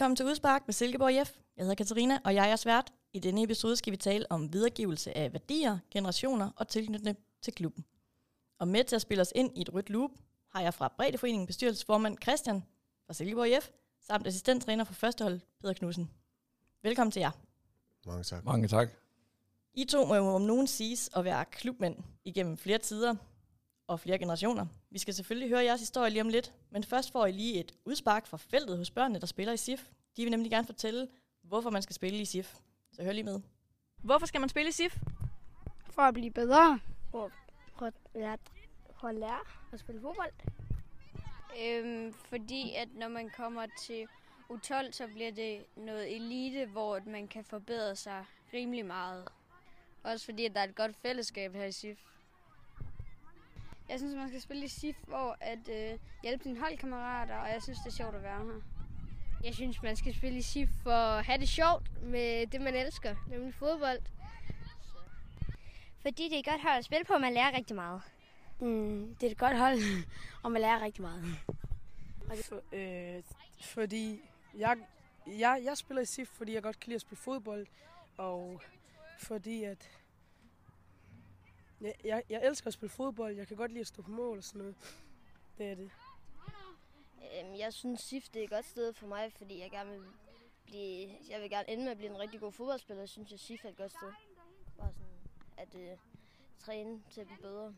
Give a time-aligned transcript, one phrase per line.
[0.00, 1.36] Velkommen til Udspark med Silkeborg IF.
[1.56, 2.92] Jeg hedder Katarina, og jeg er svært.
[3.12, 7.84] I denne episode skal vi tale om videregivelse af værdier, generationer og tilknytning til klubben.
[8.58, 10.10] Og med til at spille os ind i et rødt loop,
[10.48, 12.64] har jeg fra Breddeforeningen bestyrelsesformand Christian
[13.06, 16.10] fra Silkeborg IF, samt assistenttræner for førstehold Peter Knudsen.
[16.82, 17.30] Velkommen til jer.
[18.06, 18.44] Mange tak.
[18.44, 18.88] Mange tak.
[19.74, 23.14] I to må jo om nogen siges at være klubmænd igennem flere tider
[23.90, 24.66] og flere generationer.
[24.90, 27.72] Vi skal selvfølgelig høre jeres historie lige om lidt, men først får I lige et
[27.84, 29.90] udspark fra feltet hos børnene, der spiller i SIF.
[30.16, 31.08] De vil nemlig gerne fortælle,
[31.42, 32.54] hvorfor man skal spille i SIF.
[32.92, 33.40] Så hør lige med.
[34.02, 34.98] Hvorfor skal man spille i SIF?
[35.90, 36.80] For at blive bedre.
[37.12, 37.30] Og
[37.78, 38.38] for at lære,
[39.00, 39.40] for at, lære
[39.72, 40.32] at spille fodbold.
[41.62, 44.06] Øhm, fordi at når man kommer til
[44.50, 48.24] U12, så bliver det noget elite, hvor man kan forbedre sig
[48.54, 49.28] rimelig meget.
[50.02, 52.09] Også fordi at der er et godt fællesskab her i SIF.
[53.90, 57.62] Jeg synes, man skal spille i SIF, hvor at øh, hjælpe sine holdkammerater, og jeg
[57.62, 58.60] synes, det er sjovt at være her.
[59.44, 62.74] Jeg synes, man skal spille i SIF for at have det sjovt med det, man
[62.74, 64.00] elsker, nemlig fodbold.
[66.02, 68.02] Fordi det er et godt hold at spille på, og man lærer rigtig meget.
[68.60, 69.78] Mm, det er et godt hold,
[70.42, 71.24] og man lærer rigtig meget.
[72.44, 73.22] For, øh,
[73.60, 74.20] fordi
[74.54, 74.76] jeg,
[75.26, 77.66] jeg, jeg spiller i SIF, fordi jeg godt kan lide at spille fodbold,
[78.16, 78.60] og
[79.18, 79.90] fordi at
[81.80, 83.36] jeg, jeg, jeg elsker at spille fodbold.
[83.36, 84.76] Jeg kan godt lide at stå på mål og sådan noget.
[85.58, 85.90] Det er det.
[87.18, 90.02] Øhm, jeg synes, SIF det er et godt sted for mig, fordi jeg gerne vil
[90.64, 93.02] blive, jeg vil gerne ende med at blive en rigtig god fodboldspiller.
[93.02, 94.12] Jeg synes, at SIF er et godt sted.
[94.78, 95.10] Bare sådan
[95.56, 95.96] at øh,
[96.58, 97.74] træne til at blive bedre.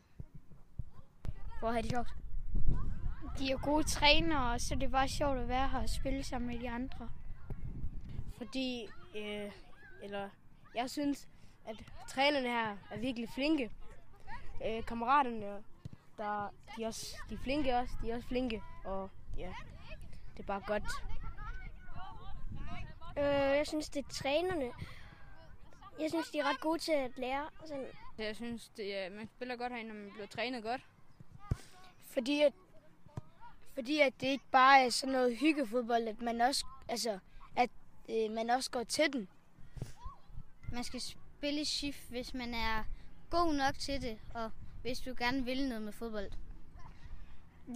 [1.63, 2.09] At have det sjovt.
[3.39, 6.51] De er gode trænere, så det er bare sjovt at være her og spille sammen
[6.51, 7.09] med de andre.
[8.37, 9.51] Fordi, øh,
[10.03, 10.29] eller
[10.75, 11.27] jeg synes,
[11.65, 11.75] at
[12.09, 13.71] trænerne her er virkelig flinke.
[14.65, 15.63] Øh, kammeraterne,
[16.17, 18.63] der, de, er også, de er flinke også, de er også flinke.
[18.85, 19.53] Og ja,
[20.33, 20.83] det er bare godt.
[23.17, 24.71] Øh, jeg synes, det er trænerne.
[25.99, 27.49] Jeg synes, de er ret gode til at lære.
[27.65, 27.87] Sådan.
[28.17, 30.81] Jeg synes, det er, man spiller godt herinde, når man bliver trænet godt.
[32.13, 32.53] Fordi at,
[33.73, 37.19] fordi at det ikke bare er sådan noget hyggefodbold, at man også, altså,
[37.55, 37.69] at
[38.09, 39.27] øh, man også går til den.
[40.71, 42.83] Man skal spille SIF, hvis man er
[43.33, 44.51] god nok til det, og
[44.81, 46.31] hvis du gerne vil noget med fodbold.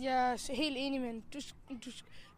[0.01, 1.91] Jeg er helt enig med du, du,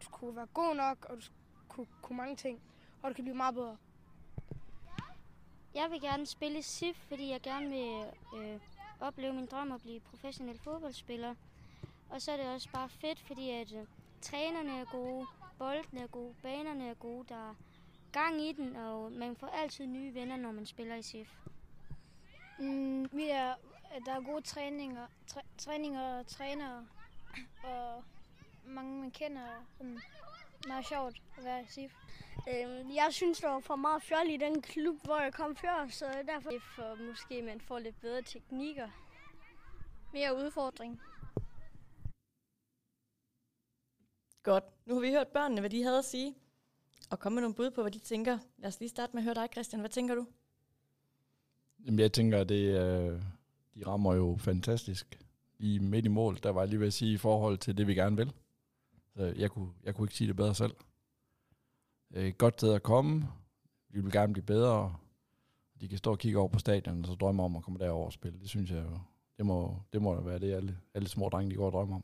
[0.03, 1.21] du kunne være god nok, og du
[1.67, 2.61] kunne, kunne mange ting,
[3.01, 3.77] og du kan blive meget bedre.
[5.75, 8.05] Jeg vil gerne spille i SIF, fordi jeg gerne vil
[8.39, 8.59] øh,
[8.99, 11.35] opleve min drøm at blive professionel fodboldspiller.
[12.09, 13.85] Og så er det også bare fedt, fordi at øh,
[14.21, 15.25] trænerne er gode,
[15.57, 17.55] boldene er gode, banerne er gode, der er
[18.11, 21.39] gang i den, og man får altid nye venner, når man spiller i SIF.
[22.59, 23.55] Mm, vi er,
[24.05, 26.87] der er gode træninger, træ, træninger og trænere,
[27.63, 28.03] og
[28.65, 29.65] mange man kender.
[29.77, 30.01] Sådan
[30.67, 31.93] meget sjovt at være i SIF.
[32.49, 35.87] Øhm, jeg synes, der var for meget fjol i den klub, hvor jeg kom før,
[35.89, 36.51] så derfor...
[36.75, 38.89] For måske man får lidt bedre teknikker.
[40.13, 41.01] Mere udfordring.
[44.43, 44.63] Godt.
[44.85, 46.35] Nu har vi hørt børnene, hvad de havde at sige,
[47.11, 48.37] og komme med nogle bud på, hvad de tænker.
[48.57, 49.79] Lad os lige starte med at høre dig, Christian.
[49.79, 50.27] Hvad tænker du?
[51.85, 53.21] Jamen, jeg tænker, at det, øh,
[53.75, 55.19] de rammer jo fantastisk.
[55.59, 57.87] I midt i mål, der var jeg lige ved at sige, i forhold til det,
[57.87, 58.33] vi gerne vil.
[59.15, 60.75] Så jeg kunne, jeg kunne ikke sige det bedre selv.
[62.11, 63.27] Et godt sted at komme.
[63.89, 64.95] Vi vil gerne blive bedre.
[65.81, 68.05] De kan stå og kigge over på stadion, og så drømme om at komme derover
[68.05, 68.39] og spille.
[68.39, 68.99] Det synes jeg jo,
[69.37, 72.03] det må, det må være det, alle, alle små drenge, de går og drømmer om.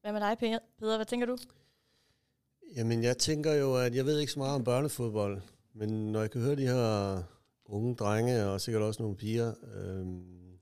[0.00, 0.96] Hvad med dig, Peder?
[0.96, 1.36] Hvad tænker du?
[2.76, 5.42] Jamen, jeg tænker jo, at jeg ved ikke så meget om børnefodbold,
[5.72, 7.22] men når jeg kan høre de her
[7.64, 10.58] unge drenge, og sikkert også nogle piger, øhm,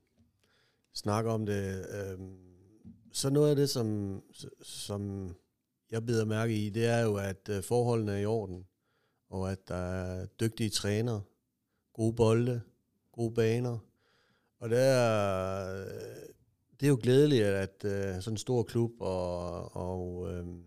[0.93, 2.37] snakker om det, øhm,
[3.11, 4.21] så noget af det, som,
[4.61, 5.33] som
[5.91, 8.65] jeg bider mærke i, det er jo, at øh, forholdene er i orden,
[9.29, 11.21] og at der er dygtige trænere,
[11.93, 12.61] gode bolde,
[13.11, 13.77] gode baner,
[14.59, 16.31] og det er, øh,
[16.79, 20.63] det er jo glædeligt, at, at sådan en stor klub og, og, øhm,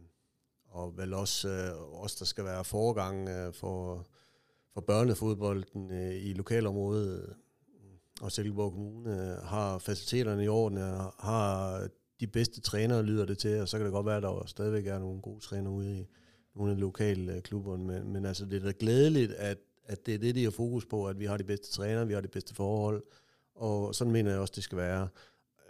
[0.68, 4.06] og vel også øh, os, der skal være foregang øh, for,
[4.74, 7.34] for børnefodbolden øh, i lokalområdet øh,
[8.20, 11.88] og Silkeborg Kommune, øh, har faciliteterne i orden, og har
[12.20, 14.86] de bedste trænere, lyder det til, og så kan det godt være, at der stadigvæk
[14.86, 16.06] er nogle gode trænere ude i
[16.54, 20.14] nogle af de lokale klubber, men, men altså det er da glædeligt, at, at det
[20.14, 22.28] er det, de har fokus på, at vi har de bedste trænere, vi har de
[22.28, 23.02] bedste forhold,
[23.54, 25.08] og sådan mener jeg også, det skal være.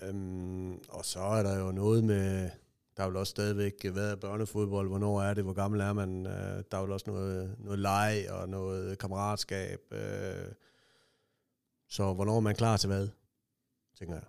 [0.02, 2.50] Øhm, og så er der jo noget med,
[2.96, 6.64] der er vel også stadigvæk været børnefodbold, hvornår er det, hvor gammel er man, øh,
[6.70, 10.52] der er vel også noget, noget leg og noget kammeratskab, øh,
[11.88, 13.08] så hvornår er man klar til hvad,
[13.98, 14.24] tænker jeg.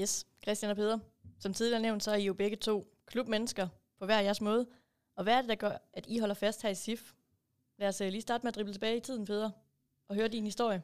[0.00, 0.98] Yes, Christian og Peter.
[1.38, 3.68] Som tidligere nævnt, så er I jo begge to klubmennesker
[3.98, 4.66] på hver jeres måde.
[5.16, 7.12] Og hvad er det, der gør, at I holder fast her i SIF?
[7.78, 9.50] Lad os øh, lige starte med at drible tilbage i tiden, Peder,
[10.08, 10.82] og høre din historie.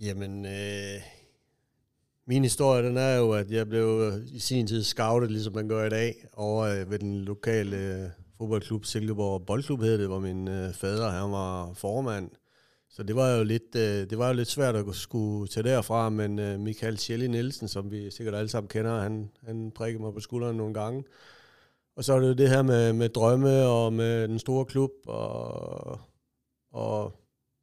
[0.00, 1.19] Jamen, øh,
[2.30, 5.68] min historie, den er jo, at jeg blev øh, i sin tid scoutet, ligesom man
[5.68, 10.18] gør i dag, over øh, ved den lokale øh, fodboldklub, Silkeborg Boldklub hed det, hvor
[10.18, 12.30] min fader, han var formand.
[12.90, 13.74] Så det var jo lidt,
[14.10, 18.10] det var jo lidt svært at skulle tage derfra, men Michael Schjelli Nielsen, som vi
[18.10, 21.04] sikkert alle sammen kender, han, han prikkede mig på skulderen nogle gange.
[21.96, 24.90] Og så er det jo det her med, med drømme og med den store klub
[25.06, 26.00] og,
[26.72, 27.19] og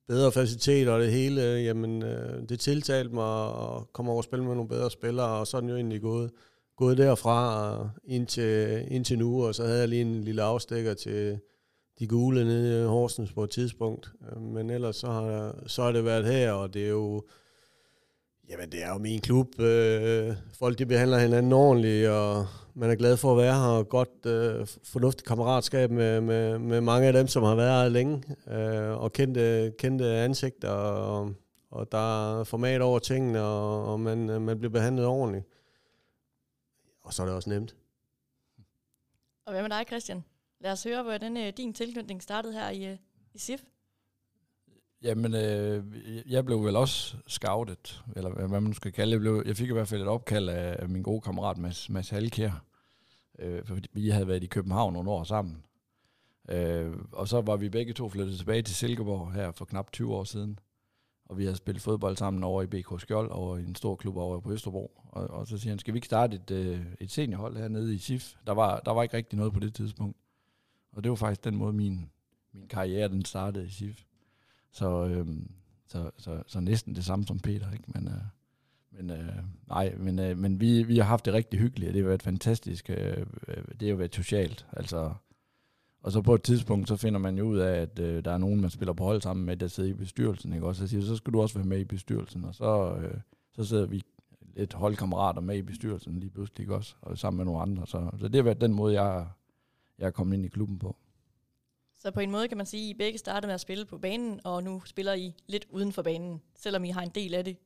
[0.08, 4.46] bedre faciliteter og det hele, jamen øh, det tiltalte mig at komme over og spille
[4.46, 6.32] med nogle bedre spillere, og så er jo egentlig gået,
[6.78, 10.42] gået derfra øh, ind til, ind til nu, og så havde jeg lige en lille
[10.42, 11.40] afstikker til
[12.00, 14.12] de gule nede i Horsens på et tidspunkt.
[14.32, 17.24] Øh, men ellers så har, så har det været her, og det er jo,
[18.50, 19.60] jamen det er jo min klub.
[19.60, 22.48] Øh, folk de behandler hinanden ordentligt, og
[22.78, 26.82] man er glad for at være her, og godt øh, fornuftigt kammeratskab med, med, med
[26.82, 31.34] mange af dem, som har været her længe, øh, og kendte, kendte ansigter, og,
[31.70, 35.46] og der er format over tingene, og, og man, man bliver behandlet ordentligt.
[37.04, 37.76] Og så er det også nemt.
[39.46, 40.24] Og hvad med dig, Christian?
[40.62, 42.98] Lad os høre, hvordan øh, din tilknytning startede her i, øh,
[43.34, 43.62] i SIF.
[45.02, 45.84] Jamen, øh,
[46.32, 49.14] jeg blev vel også scoutet, eller hvad man skal kalde det.
[49.14, 52.10] Jeg, blev, jeg fik i hvert fald et opkald af, min gode kammerat Mads, Mads
[52.10, 52.67] Halkjær,
[53.40, 55.64] øh, fordi vi havde været i København nogle år sammen.
[56.50, 60.16] Øh, og så var vi begge to flyttet tilbage til Silkeborg her for knap 20
[60.16, 60.60] år siden.
[61.26, 64.18] Og vi havde spillet fodbold sammen over i BK Skjold, og i en stor klub
[64.18, 65.02] over på Østerbro.
[65.10, 67.98] Og, og så siger han, skal vi ikke starte et, øh, et seniorhold hernede i
[67.98, 68.36] SIF?
[68.48, 70.18] Der var, der var ikke rigtig noget på det tidspunkt.
[70.92, 72.10] Og det var faktisk den måde, min,
[72.54, 74.04] min karriere den startede i SIF.
[74.72, 75.52] Så, øhm,
[75.88, 77.84] så, så, så næsten det samme som Peter, ikke?
[77.88, 78.14] Men, øh,
[78.98, 79.36] men øh,
[79.68, 82.24] nej, men, øh, men vi, vi har haft det rigtig hyggeligt, og det har været
[82.24, 82.90] fantastisk.
[82.90, 83.18] Øh,
[83.48, 85.14] øh, det har jo været socialt, altså.
[86.02, 88.38] Og så på et tidspunkt, så finder man jo ud af, at øh, der er
[88.38, 90.68] nogen, man spiller på hold sammen med, der sidder i bestyrelsen, ikke?
[90.68, 93.20] Og så siger så skal du også være med i bestyrelsen, og så, øh,
[93.54, 94.02] så sidder vi
[94.56, 96.96] et holdkammerater med i bestyrelsen lige pludselig, ikke også?
[97.02, 97.88] Og sammen med nogle andre.
[97.88, 99.28] Så, så det har været den måde, jeg,
[100.00, 100.96] jeg er kommet ind i klubben på.
[102.00, 103.98] Så på en måde kan man sige, at I begge startede med at spille på
[103.98, 107.44] banen, og nu spiller I lidt uden for banen, selvom I har en del af
[107.44, 107.58] det.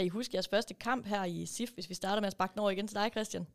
[0.00, 2.52] Kan I huske jeres første kamp her i SIF, hvis vi starter med at sparke
[2.52, 3.46] den over igen til dig, Christian?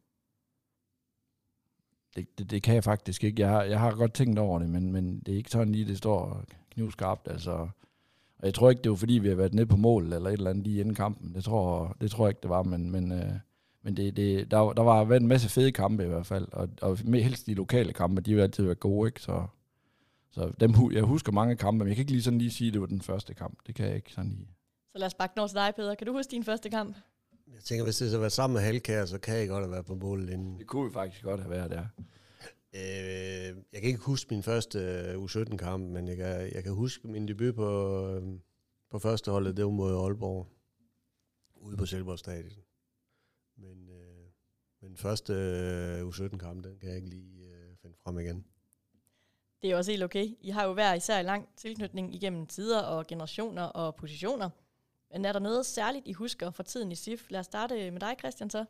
[2.15, 3.41] Det, det, det kan jeg faktisk ikke.
[3.41, 5.85] Jeg har, jeg har godt tænkt over det, men, men det er ikke sådan lige,
[5.85, 7.27] det står knivskarpt.
[7.27, 7.51] Altså.
[8.37, 10.33] Og jeg tror ikke, det var fordi, vi har været nede på mål eller et
[10.33, 11.35] eller andet lige inden kampen.
[11.35, 13.33] Det tror, det tror jeg ikke, det var, men, men, øh,
[13.81, 16.69] men det, det, der, der var været en masse fede kampe i hvert fald, og,
[16.81, 19.21] og helst de lokale kampe, de har altid været gode, ikke?
[19.21, 19.45] Så,
[20.31, 22.73] så dem, jeg husker mange kampe, men jeg kan ikke lige sådan lige sige, at
[22.73, 23.57] det var den første kamp.
[23.67, 24.54] Det kan jeg ikke sådan lige.
[24.95, 25.95] Så lad os bakke over til dig, Peter.
[25.95, 26.97] Kan du huske din første kamp?
[27.53, 29.85] Jeg tænker, hvis det så var sammen med Halkær, så kan jeg godt have været
[29.85, 30.59] på målet inden.
[30.59, 31.85] Det kunne vi faktisk godt have været, der.
[32.75, 34.79] Øh, jeg kan ikke huske min første
[35.17, 38.39] uh, U17-kamp, men jeg kan, jeg kan huske min debut på, uh,
[38.91, 40.47] på første holdet, det var mod Aalborg,
[41.55, 42.63] ude på Silkeborg Stadion.
[43.57, 44.25] Men, uh,
[44.81, 45.33] men første
[46.03, 48.45] uh, U17-kamp, den kan jeg ikke lige uh, finde frem igen.
[49.61, 50.37] Det er også helt okay.
[50.41, 54.49] I har jo hver især lang tilknytning igennem tider og generationer og positioner.
[55.11, 57.25] Men er der noget særligt, I husker fra tiden i SIF?
[57.29, 58.65] Lad os starte med dig, Christian, så.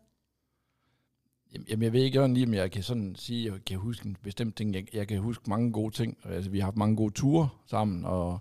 [1.69, 4.17] Jamen, jeg ved ikke lige, om jeg kan sådan sige, at jeg kan huske en
[4.23, 4.75] bestemt ting.
[4.75, 6.17] Jeg, jeg kan huske mange gode ting.
[6.23, 8.39] Altså, vi har haft mange gode ture sammen, og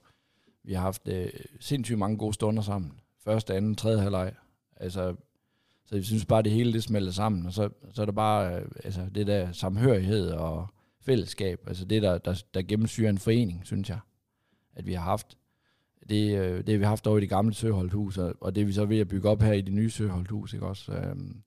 [0.62, 3.00] vi har haft øh, sindssygt mange gode stunder sammen.
[3.24, 4.34] Første, anden, tredje halvleg.
[4.76, 5.16] Altså,
[5.86, 8.56] så jeg synes bare, det hele det smelter sammen, og så, så er der bare
[8.56, 10.68] øh, altså, det der samhørighed og
[11.00, 13.98] fællesskab, altså det, der, der, der gennemsyrer en forening, synes jeg,
[14.74, 15.38] at vi har haft.
[16.08, 18.64] Det, øh, det har vi haft over i det gamle Søholdhus, og, og det er
[18.64, 20.92] vi så ved at bygge op her i det nye Søholdhus, ikke også?
[20.92, 21.42] Øhm,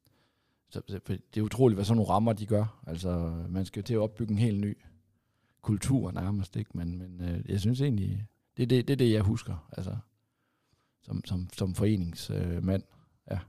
[0.70, 2.82] så, så, det er utroligt, hvad sådan nogle rammer de gør.
[2.88, 4.78] Altså, man skal jo til at opbygge en helt ny
[5.62, 6.72] kultur nærmest, ikke?
[6.74, 9.98] Men, men øh, jeg synes egentlig, det er det, det, det, jeg husker, altså,
[11.02, 13.40] som, som, som foreningsmand, øh, ja.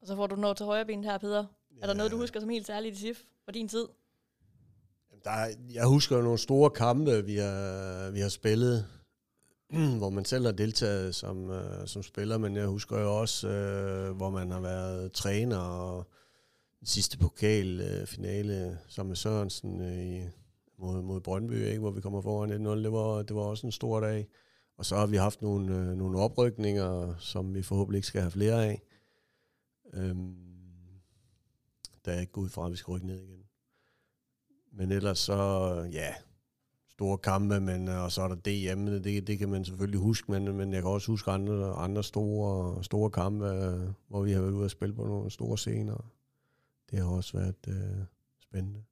[0.00, 1.44] Og så får du noget til højre ben her, Peter.
[1.76, 1.82] Ja.
[1.82, 3.86] Er der noget, du husker som helt særligt i SIF for din tid?
[5.24, 8.86] Der, er, jeg husker jo nogle store kampe, vi har, vi har spillet,
[9.98, 14.16] hvor man selv har deltaget som, øh, som spiller, men jeg husker jo også, øh,
[14.16, 16.06] hvor man har været træner og
[16.84, 20.28] sidste pokalfinale øh, sammen med Sørensen øh, i,
[20.78, 22.70] mod, mod Brøndby, ikke, hvor vi kommer foran 1-0.
[22.70, 24.28] Det var, det var også en stor dag.
[24.78, 28.30] Og så har vi haft nogle, øh, nogle oprykninger, som vi forhåbentlig ikke skal have
[28.30, 28.82] flere af.
[29.94, 30.36] Øhm,
[32.04, 33.44] der er ikke ud fra, at vi skal rykke ned igen.
[34.72, 36.14] Men ellers så, ja,
[36.98, 40.32] store kampe, men, øh, og så er der DM, det, det kan man selvfølgelig huske,
[40.32, 44.40] men, men jeg kan også huske andre, andre store, store kampe, øh, hvor vi har
[44.40, 46.04] været ude og spille på nogle store scener.
[46.90, 48.04] Det har også været øh,
[48.42, 48.84] spændende.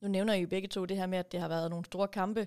[0.00, 2.08] Nu nævner I jo begge to det her med, at det har været nogle store
[2.08, 2.46] kampe,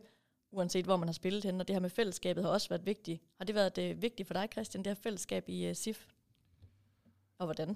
[0.52, 3.22] uanset hvor man har spillet hen, og det her med fællesskabet har også været vigtigt.
[3.38, 6.08] Har det været det vigtigt for dig, Christian, det her fællesskab i øh, SIF?
[7.38, 7.76] Og hvordan?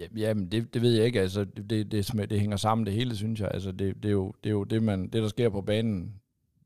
[0.00, 1.20] Ja, jamen, det, det ved jeg ikke.
[1.20, 3.50] Altså, det, det, det, det hænger sammen det hele, synes jeg.
[3.54, 6.14] Altså, det, det, er jo, det er jo det, man, det, der sker på banen,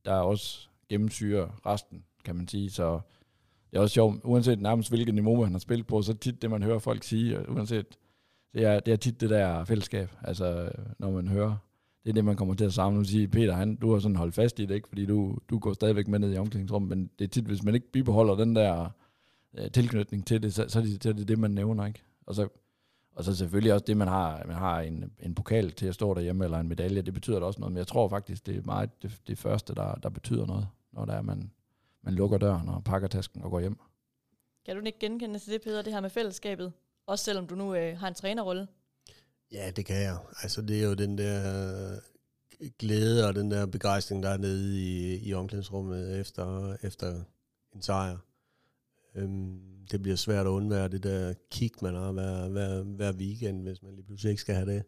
[0.05, 2.71] der er også gennemsyrer resten, kan man sige.
[2.71, 3.01] Så
[3.71, 6.51] det er også sjovt, uanset nærmest hvilket niveau man har spillet på, så tit det,
[6.51, 7.87] man hører folk sige, uanset,
[8.55, 11.57] det er, det er tit det der fællesskab, altså når man hører,
[12.05, 14.17] det er det, man kommer til at samle og sige, Peter, han, du har sådan
[14.17, 14.89] holdt fast i det, ikke?
[14.89, 17.75] fordi du, du går stadigvæk med ned i omklædningsrummet, men det er tit, hvis man
[17.75, 18.89] ikke bibeholder den der
[19.59, 22.03] øh, tilknytning til det, så, så, er det, så er det det, man nævner, ikke?
[22.27, 22.49] Og så,
[23.15, 26.15] og så selvfølgelig også det, man har, man har en, en pokal til at stå
[26.15, 28.63] derhjemme, eller en medalje, det betyder da også noget, men jeg tror faktisk, det er
[28.63, 31.51] meget det, det første, der, der betyder noget, når der er, man,
[32.03, 33.79] man lukker døren og pakker tasken og går hjem.
[34.67, 36.73] Kan du ikke genkende til det, Peter, det her med fællesskabet?
[37.07, 38.69] Også selvom du nu øh, har en trænerrolle.
[39.53, 40.19] Ja, det kan jeg.
[40.43, 42.01] Altså, det er jo den der
[42.79, 47.23] glæde og den der begejstring, der er nede i, i omklædningsrummet efter, efter
[47.75, 48.19] en sejr.
[49.15, 53.63] Øhm, det bliver svært at undvære det der kick, man har hver, hver, hver weekend,
[53.63, 54.83] hvis man lige pludselig ikke skal have det.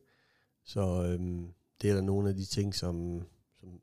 [0.65, 1.47] Så øhm,
[1.83, 3.23] det er der nogle af de ting, som,
[3.61, 3.81] som,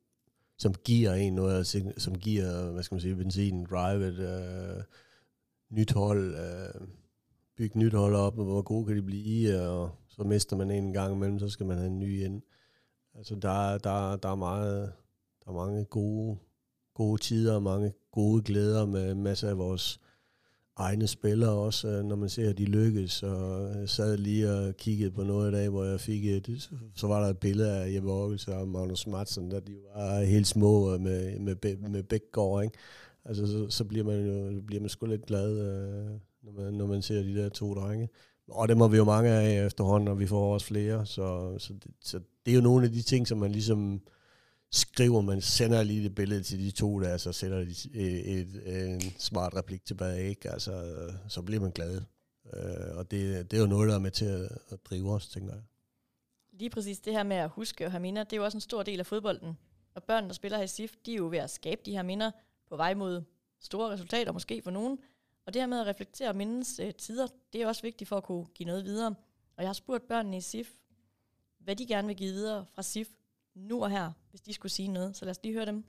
[0.57, 4.83] som giver en noget, som giver, hvad skal man sige, benzin, drive et øh,
[5.69, 6.87] nyt hold, øh,
[7.57, 10.93] bygge nyt hold op, og hvor gode kan de blive, og så mister man en
[10.93, 12.41] gang imellem, så skal man have en ny ind.
[13.15, 14.93] Altså der, der, der er meget,
[15.45, 16.37] der er mange gode,
[16.93, 19.99] gode tider, og mange gode glæder med masser af vores
[20.75, 23.23] egne spillere også, øh, når man ser, at de lykkes.
[23.23, 27.07] Og jeg sad lige og kiggede på noget i dag, hvor jeg fik et, så
[27.07, 30.97] var der et billede af Jeppe Aarhus og Magnus Madsen, der de var helt små
[30.97, 32.77] med, med, med Bækgaard, ikke?
[33.25, 36.87] Altså, så, så, bliver man jo bliver man sgu lidt glad, øh, når, man, når
[36.87, 38.09] man ser de der to drenge.
[38.47, 41.05] Og det må vi jo mange af efterhånden, og vi får også flere.
[41.05, 44.01] Så, så, det, så det er jo nogle af de ting, som man ligesom
[44.73, 48.55] skriver, man sender lige det billede til de to der, så sender de øh, et,
[48.55, 50.51] et, en smart replik tilbage, ikke?
[50.51, 52.01] Altså, øh, så bliver man glad.
[52.53, 55.29] Øh, og det, det er jo noget, der er med til at, at drive os,
[55.29, 55.63] tænker jeg.
[56.51, 58.61] Lige præcis det her med at huske og have minder, det er jo også en
[58.61, 59.57] stor del af fodbolden.
[59.95, 62.03] Og børn, der spiller her i SIF, de er jo ved at skabe de her
[62.03, 62.31] minder
[62.69, 63.23] på vej mod
[63.59, 64.99] store resultater, måske for nogen.
[65.45, 68.23] Og det her med at reflektere mindens øh, tider, det er også vigtigt for at
[68.23, 69.15] kunne give noget videre.
[69.55, 70.69] Og jeg har spurgt børnene i SIF,
[71.59, 73.07] hvad de gerne vil give videre fra SIF
[73.55, 75.15] nu og her, hvis de skulle sige noget.
[75.15, 75.85] Så lad os lige høre dem.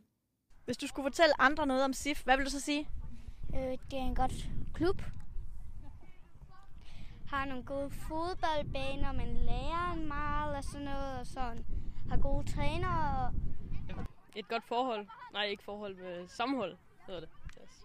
[0.65, 2.89] Hvis du skulle fortælle andre noget om SIF, hvad vil du så sige?
[3.55, 5.03] Øh, det er en godt klub.
[7.27, 11.65] Har nogle gode fodboldbaner, man lærer meget og sådan noget, og sådan.
[12.09, 13.27] Har gode trænere.
[13.27, 13.35] Og...
[14.37, 15.07] Et godt forhold.
[15.33, 17.29] Nej, ikke forhold med sammenhold, hedder det.
[17.63, 17.85] Yes.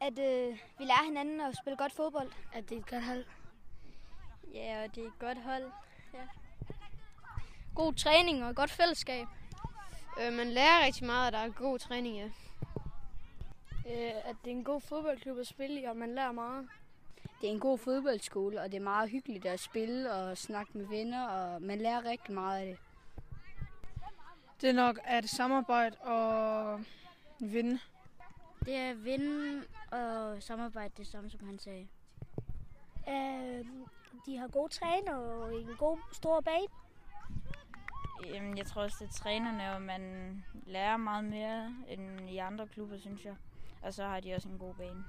[0.00, 2.32] At øh, vi lærer hinanden at spille godt fodbold.
[2.52, 3.24] At det er et godt hold.
[4.54, 5.72] Ja, og det er et godt hold.
[6.14, 6.26] Ja.
[7.74, 9.26] God træning og godt fællesskab.
[10.18, 12.30] Øh, man lærer rigtig meget, at der er god træning, ja.
[13.86, 16.68] Øh, at det er en god fodboldklub at spille i, og man lærer meget.
[17.40, 20.86] Det er en god fodboldskole, og det er meget hyggeligt at spille og snakke med
[20.86, 22.78] venner, og man lærer rigtig meget af det.
[24.60, 26.80] Det er nok at samarbejde og
[27.40, 27.78] vinde.
[28.64, 31.88] Det er vinde og samarbejde, det samme som han sagde.
[33.08, 33.66] Øh,
[34.26, 36.66] de har gode træner og en god stor bane.
[38.26, 42.68] Jamen, jeg tror også, det er trænerne, og man lærer meget mere end i andre
[42.68, 43.36] klubber, synes jeg.
[43.82, 45.04] Og så har de også en god bane.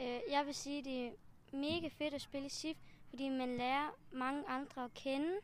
[0.00, 1.10] Øh, jeg vil sige, det er
[1.52, 2.76] mega fedt at spille SIF,
[3.10, 5.34] fordi man lærer mange andre at kende.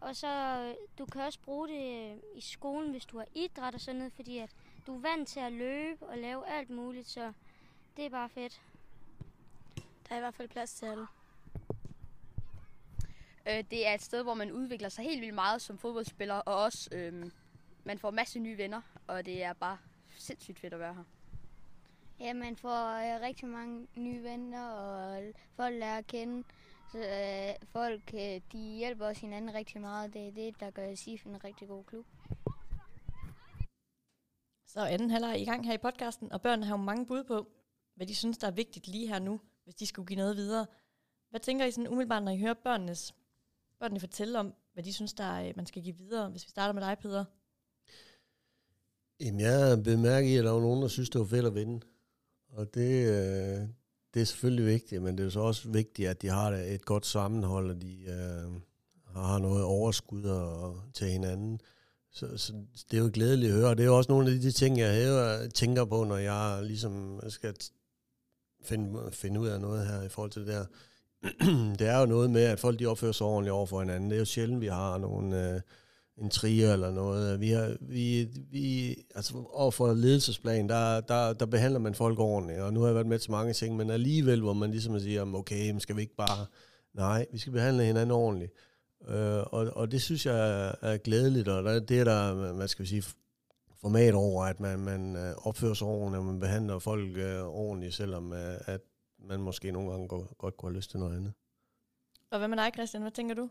[0.00, 0.58] Og så
[0.98, 4.38] du kan også bruge det i skolen, hvis du har idræt og sådan noget, fordi
[4.38, 4.50] at
[4.86, 7.32] du er vant til at løbe og lave alt muligt, så
[7.96, 8.62] det er bare fedt.
[10.08, 11.06] Der er i hvert fald plads til alle.
[13.48, 16.62] Øh, det er et sted, hvor man udvikler sig helt vildt meget som fodboldspiller, og
[16.62, 17.30] også øh,
[17.84, 19.78] man får masse nye venner, og det er bare
[20.18, 21.04] sindssygt fedt at være her.
[22.20, 25.22] Ja, man får øh, rigtig mange nye venner, og
[25.56, 26.44] folk lærer at kende.
[26.92, 30.14] Så øh, folk, øh, de hjælper også hinanden rigtig meget.
[30.14, 32.06] Det er det, der gør SIF en rigtig god klub.
[34.66, 37.46] Så anden halvleg i gang her i podcasten, og børnene har jo mange bud på,
[37.94, 40.66] hvad de synes, der er vigtigt lige her nu, hvis de skulle give noget videre.
[41.30, 43.14] Hvad tænker I sådan umiddelbart, når I hører børnenes,
[43.82, 46.72] børnene fortælle om, hvad de synes, der er, man skal give videre, hvis vi starter
[46.74, 47.24] med dig, Peter?
[49.20, 51.80] Jamen, jeg bemærker at der var nogen, der synes, det var fedt at vinde.
[52.48, 53.68] Og det, øh,
[54.14, 57.06] det er selvfølgelig vigtigt, men det er så også vigtigt, at de har et godt
[57.06, 58.52] sammenhold, og de øh,
[59.16, 61.60] har noget overskud og, til hinanden.
[62.10, 62.52] Så, så
[62.90, 63.70] det er jo glædeligt at høre.
[63.70, 67.20] Det er jo også nogle af de ting, jeg hæver, tænker på, når jeg ligesom
[67.28, 67.54] skal
[68.62, 70.66] finde, finde ud af noget her i forhold til det der.
[71.78, 74.10] det er jo noget med, at folk de opfører sig ordentligt over for hinanden.
[74.10, 75.60] Det er jo sjældent, vi har nogle, øh,
[76.18, 77.40] en trier eller noget.
[77.40, 82.60] Vi har, vi, vi, altså over for ledelsesplan, der, der, der behandler man folk ordentligt,
[82.60, 85.34] og nu har jeg været med til mange ting, men alligevel, hvor man ligesom siger,
[85.34, 86.46] okay, skal vi ikke bare...
[86.94, 88.52] Nej, vi skal behandle hinanden ordentligt.
[89.08, 92.82] Øh, og, og det synes jeg er, glædeligt, og der, det er der, hvad skal
[92.82, 93.04] vi sige,
[93.80, 97.94] format over, at man, man øh, opfører sig ordentligt, og man behandler folk øh, ordentligt,
[97.94, 98.80] selvom øh, at
[99.24, 101.32] man måske nogle gange godt, godt kunne have lyst til noget andet.
[102.30, 103.02] Og hvad med dig, Christian?
[103.02, 103.48] Hvad tænker du?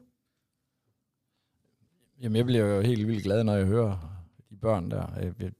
[2.21, 5.15] Jamen, jeg bliver jo helt vildt glad, når jeg hører de børn der.
[5.15, 5.51] Jeg, jeg,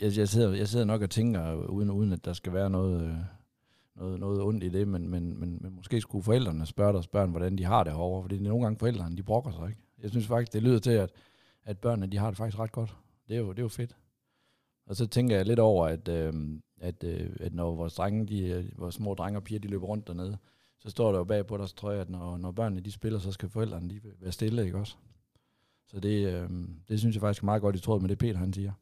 [0.00, 3.26] jeg, jeg, sidder, jeg sidder nok og tænker, uden, uden at der skal være noget,
[3.94, 7.30] noget, noget ondt i det, men, men, men, men måske skulle forældrene spørge deres børn,
[7.30, 9.80] hvordan de har det herovre, fordi nogle gange forældrene, de brokker sig ikke.
[10.02, 11.10] Jeg synes faktisk, det lyder til, at,
[11.64, 12.96] at børnene, de har det faktisk ret godt.
[13.28, 13.96] Det er jo, det er jo fedt.
[14.86, 16.32] Og så tænker jeg lidt over, at, øh,
[16.84, 20.06] at, øh, at når vores, drenge, de, vores små drenge og piger, de løber rundt
[20.06, 20.38] dernede,
[20.78, 23.32] så står der jo bag på deres trøje, at når, når børnene de spiller, så
[23.32, 24.96] skal forældrene de være stille, ikke også?
[25.86, 26.50] Så det, øh,
[26.88, 28.72] det synes jeg faktisk er meget godt i tråd med det, Peter han siger.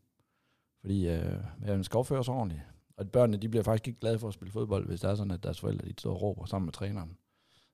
[0.81, 2.63] Fordi øh, man skal opføre sig ordentligt.
[2.97, 5.31] Og børnene de bliver faktisk ikke glade for at spille fodbold, hvis det er sådan,
[5.31, 7.17] at deres forældre de står og råber sammen med træneren.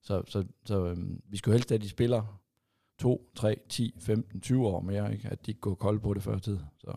[0.03, 2.41] Så, så, så øh, vi skulle helst have, at de spiller
[2.99, 5.29] 2, 3, 10, 15, 20 år mere, ikke?
[5.29, 6.59] at de ikke går kolde på det før tid.
[6.79, 6.93] Så,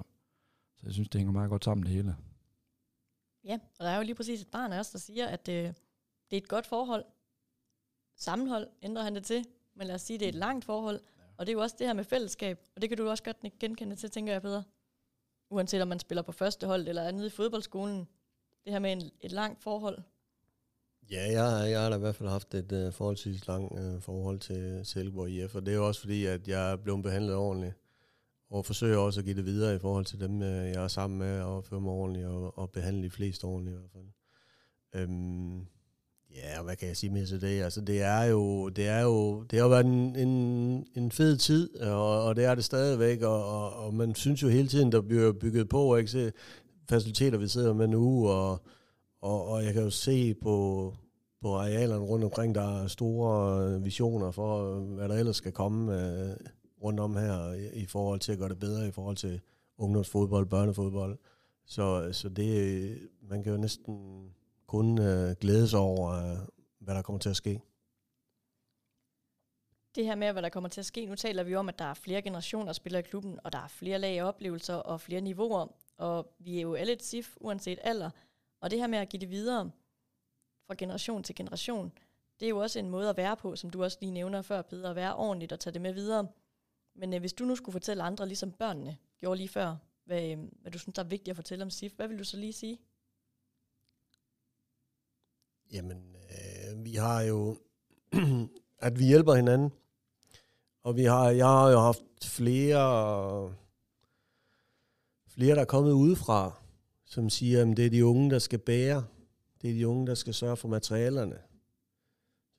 [0.77, 2.15] så jeg synes, det hænger meget godt sammen det hele.
[3.43, 5.55] Ja, og der er jo lige præcis et barn også, der siger, at øh,
[6.29, 7.05] det er et godt forhold.
[8.15, 9.45] Sammenhold ændrer han det til,
[9.75, 10.99] men lad os sige, at det er et langt forhold.
[11.37, 13.37] Og det er jo også det her med fællesskab, og det kan du også godt
[13.59, 14.63] genkende til, tænker jeg, Peter.
[15.49, 18.07] Uanset om man spiller på første hold eller er nede i fodboldskolen.
[18.63, 19.97] Det her med en, et langt forhold.
[21.11, 24.39] Ja, jeg, jeg har da i hvert fald haft et uh, forholdsvis langt uh, forhold
[24.39, 27.73] til Silkeborg IF, og det er jo også fordi, at jeg er blevet behandlet ordentligt,
[28.51, 31.19] og forsøger også at give det videre i forhold til dem, øh, jeg er sammen
[31.19, 34.07] med, og føre mig ordentligt, og, og behandle de fleste ordentligt i hvert fald.
[34.95, 35.65] Øhm,
[36.35, 37.61] Ja, hvad kan jeg sige mere til det?
[37.63, 41.81] Altså, det er jo, det er jo, det har været en, en, en fed tid,
[41.81, 45.01] og, og det er det stadigvæk, og, og, og man synes jo hele tiden, der
[45.01, 46.11] bliver bygget på, ikke?
[46.11, 46.31] Se,
[46.89, 48.61] faciliteter, vi sidder med nu, og,
[49.21, 50.93] og, og jeg kan jo se på,
[51.41, 56.01] på arealerne rundt omkring, der er store øh, visioner for, hvad der ellers skal komme
[56.01, 56.35] øh,
[56.83, 59.41] rundt om her, i, forhold til at gøre det bedre, i forhold til
[59.77, 61.17] ungdomsfodbold, børnefodbold.
[61.65, 64.25] Så, så det, man kan jo næsten
[64.67, 66.37] kun øh, glæde sig over, øh,
[66.79, 67.61] hvad der kommer til at ske.
[69.95, 71.85] Det her med, hvad der kommer til at ske, nu taler vi om, at der
[71.85, 75.01] er flere generationer, der spiller i klubben, og der er flere lag af oplevelser og
[75.01, 75.67] flere niveauer,
[75.97, 78.09] og vi er jo alle et SIF, uanset alder.
[78.61, 79.71] Og det her med at give det videre
[80.67, 81.91] fra generation til generation,
[82.39, 84.61] det er jo også en måde at være på, som du også lige nævner før,
[84.61, 86.27] Peter, at være ordentligt og tage det med videre.
[86.95, 89.75] Men øh, hvis du nu skulle fortælle andre, ligesom børnene gjorde lige før,
[90.05, 92.23] hvad, øh, hvad du synes, der er vigtigt at fortælle om SIF, hvad vil du
[92.23, 92.79] så lige sige?
[95.71, 97.57] Jamen, øh, vi har jo,
[98.87, 99.71] at vi hjælper hinanden.
[100.83, 103.55] Og vi har, jeg har jo haft flere,
[105.27, 106.61] flere der er kommet udefra,
[107.05, 109.05] som siger, at det er de unge, der skal bære.
[109.61, 111.39] Det er de unge, der skal sørge for materialerne.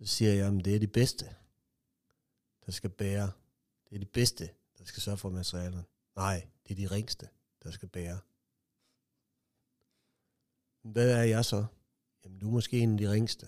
[0.00, 1.24] Så siger jeg, at det er de bedste,
[2.66, 3.30] der skal bære.
[3.92, 5.84] Det er de bedste, der skal sørge for materialerne.
[6.16, 7.28] Nej, det er de ringste,
[7.62, 8.18] der skal bære.
[10.82, 11.64] Hvad er jeg så?
[12.24, 13.46] jamen du er måske en af de ringste.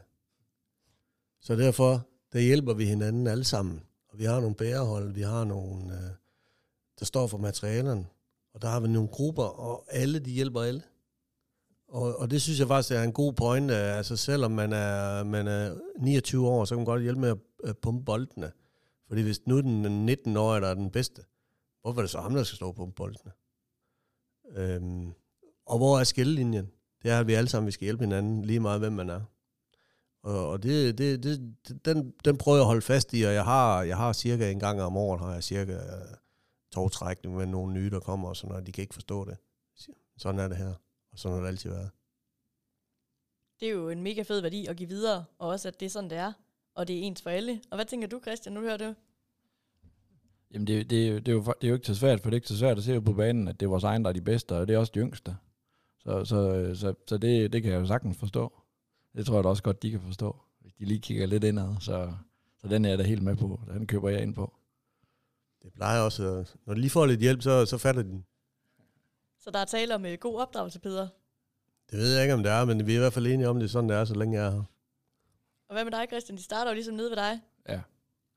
[1.40, 3.82] Så derfor, der hjælper vi hinanden alle sammen.
[4.08, 6.10] Og vi har nogle bærehold, vi har nogle, øh,
[6.98, 8.06] der står for materialerne,
[8.54, 10.82] og der har vi nogle grupper, og alle, de hjælper alle.
[11.88, 13.74] Og, og det synes jeg faktisk er en god pointe.
[13.74, 17.78] Altså selvom man er, man er 29 år, så kan man godt hjælpe med at
[17.78, 18.52] pumpe boldene.
[19.14, 21.22] Fordi hvis nu den 19-årige, der er den bedste,
[21.82, 23.32] hvorfor er det så ham, der skal stå på boldene?
[24.50, 25.12] Øhm,
[25.66, 26.70] og hvor er skillelinjen?
[27.02, 29.20] det er, at vi alle sammen vi skal hjælpe hinanden, lige meget hvem man er.
[30.22, 33.44] Og, og det, det, det, den, den prøver jeg at holde fast i, og jeg
[33.44, 36.16] har, jeg har cirka en gang om året, har jeg cirka øh, uh,
[36.72, 38.66] togtrækning med nogle nye, der kommer, og sådan noget.
[38.66, 39.36] De kan ikke forstå det.
[40.16, 40.74] Sådan er det her,
[41.12, 41.90] og sådan har det altid været.
[43.60, 45.90] Det er jo en mega fed værdi at give videre, og også at det er
[45.90, 46.32] sådan, det er,
[46.74, 47.62] og det er ens for alle.
[47.70, 48.94] Og hvad tænker du, Christian, nu hører du?
[50.50, 52.38] Jamen, det, det, det, er jo, det er jo ikke så svært, for det er
[52.38, 54.20] ikke så svært at se på banen, at det er vores egen, der er de
[54.20, 55.36] bedste, og det er også de yngste.
[55.98, 58.52] Så, så, så, så det, det kan jeg jo sagtens forstå.
[59.16, 61.74] Det tror jeg da også godt, de kan forstå, hvis de lige kigger lidt indad.
[61.80, 62.12] Så,
[62.60, 63.60] så den er jeg da helt med på.
[63.74, 64.54] Den køber jeg ind på.
[65.62, 68.24] Det plejer også, når de lige får lidt hjælp, så, så fatter de den.
[69.40, 71.08] Så der er tale om uh, god opdragelse, Peter?
[71.90, 73.60] Det ved jeg ikke, om det er, men vi er i hvert fald enige om,
[73.60, 74.62] det sådan det er, så længe jeg er her.
[75.68, 76.38] Og hvad med dig, Christian?
[76.38, 77.40] De starter jo ligesom nede ved dig.
[77.68, 77.80] Ja.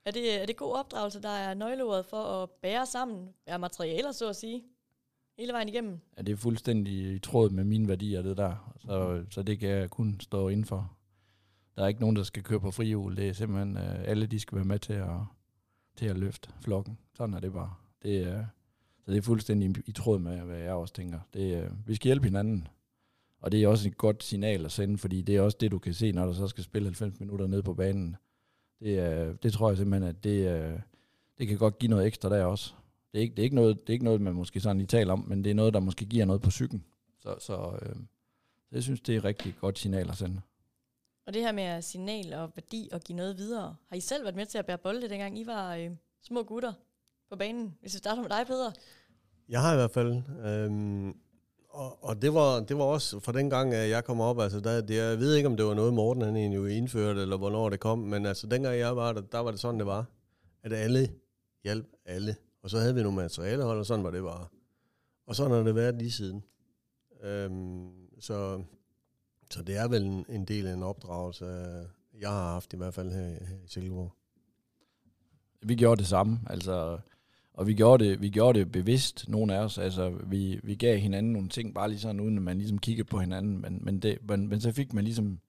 [0.07, 4.11] Er det, er det god opdragelse, der er nøgleordet for at bære sammen, bære materialer,
[4.11, 4.63] så at sige?
[5.37, 5.99] hele vejen igennem.
[6.17, 8.73] Ja, det er fuldstændig i tråd med mine værdier, det der.
[8.79, 10.97] Så, så det kan jeg kun stå indenfor.
[11.75, 13.17] Der er ikke nogen, der skal køre på frihjul.
[13.17, 15.19] Det er simpelthen, øh, alle de skal være med til at,
[15.95, 16.97] til at løfte flokken.
[17.13, 17.73] Sådan er det bare.
[18.03, 18.45] Det er,
[19.05, 21.19] så det er fuldstændig i, tråd med, hvad jeg også tænker.
[21.33, 22.67] Det, øh, vi skal hjælpe hinanden.
[23.39, 25.79] Og det er også et godt signal at sende, fordi det er også det, du
[25.79, 28.15] kan se, når der så skal spille 90 minutter ned på banen.
[28.79, 30.77] Det, er, det tror jeg simpelthen, at det, er,
[31.37, 32.73] det kan godt give noget ekstra der også.
[33.11, 34.87] Det er, ikke, det, er ikke noget, det er ikke noget, man måske sådan lige
[34.87, 36.83] taler om, men det er noget, der måske giver noget på psyken.
[37.19, 37.95] Så, så, øh,
[38.69, 40.41] så jeg synes, det er et rigtig godt signal at sende.
[41.27, 44.35] Og det her med signal og værdi og give noget videre, har I selv været
[44.35, 46.73] med til at bære bolde, dengang I var øh, små gutter
[47.29, 47.75] på banen?
[47.81, 48.71] Hvis vi starter med dig, Peder.
[49.49, 50.21] Jeg har i hvert fald.
[50.45, 51.15] Øhm,
[51.77, 54.81] og, og det var, det var også fra den gang, jeg kom op, altså der,
[54.81, 57.79] det, jeg ved ikke, om det var noget, Morten han egentlig indførte, eller hvornår det
[57.79, 60.05] kom, men altså dengang jeg var der, der var det sådan, det var,
[60.63, 61.09] at alle
[61.63, 62.35] hjalp alle.
[62.63, 64.47] Og så havde vi nogle materialehold, og sådan var det bare.
[65.27, 66.43] Og sådan har det været lige siden.
[67.23, 68.63] Øhm, så,
[69.51, 71.45] så det er vel en, en del af en opdragelse,
[72.19, 74.13] jeg har haft i hvert fald her, her i Silkeborg.
[75.61, 76.99] Vi gjorde det samme, altså,
[77.57, 79.77] og vi gjorde det, vi gjorde det bevidst, nogle af os.
[79.77, 83.07] Altså, vi, vi gav hinanden nogle ting, bare lige sådan, uden at man ligesom kiggede
[83.07, 83.61] på hinanden.
[83.61, 85.39] Men, men, det, men, men så fik man ligesom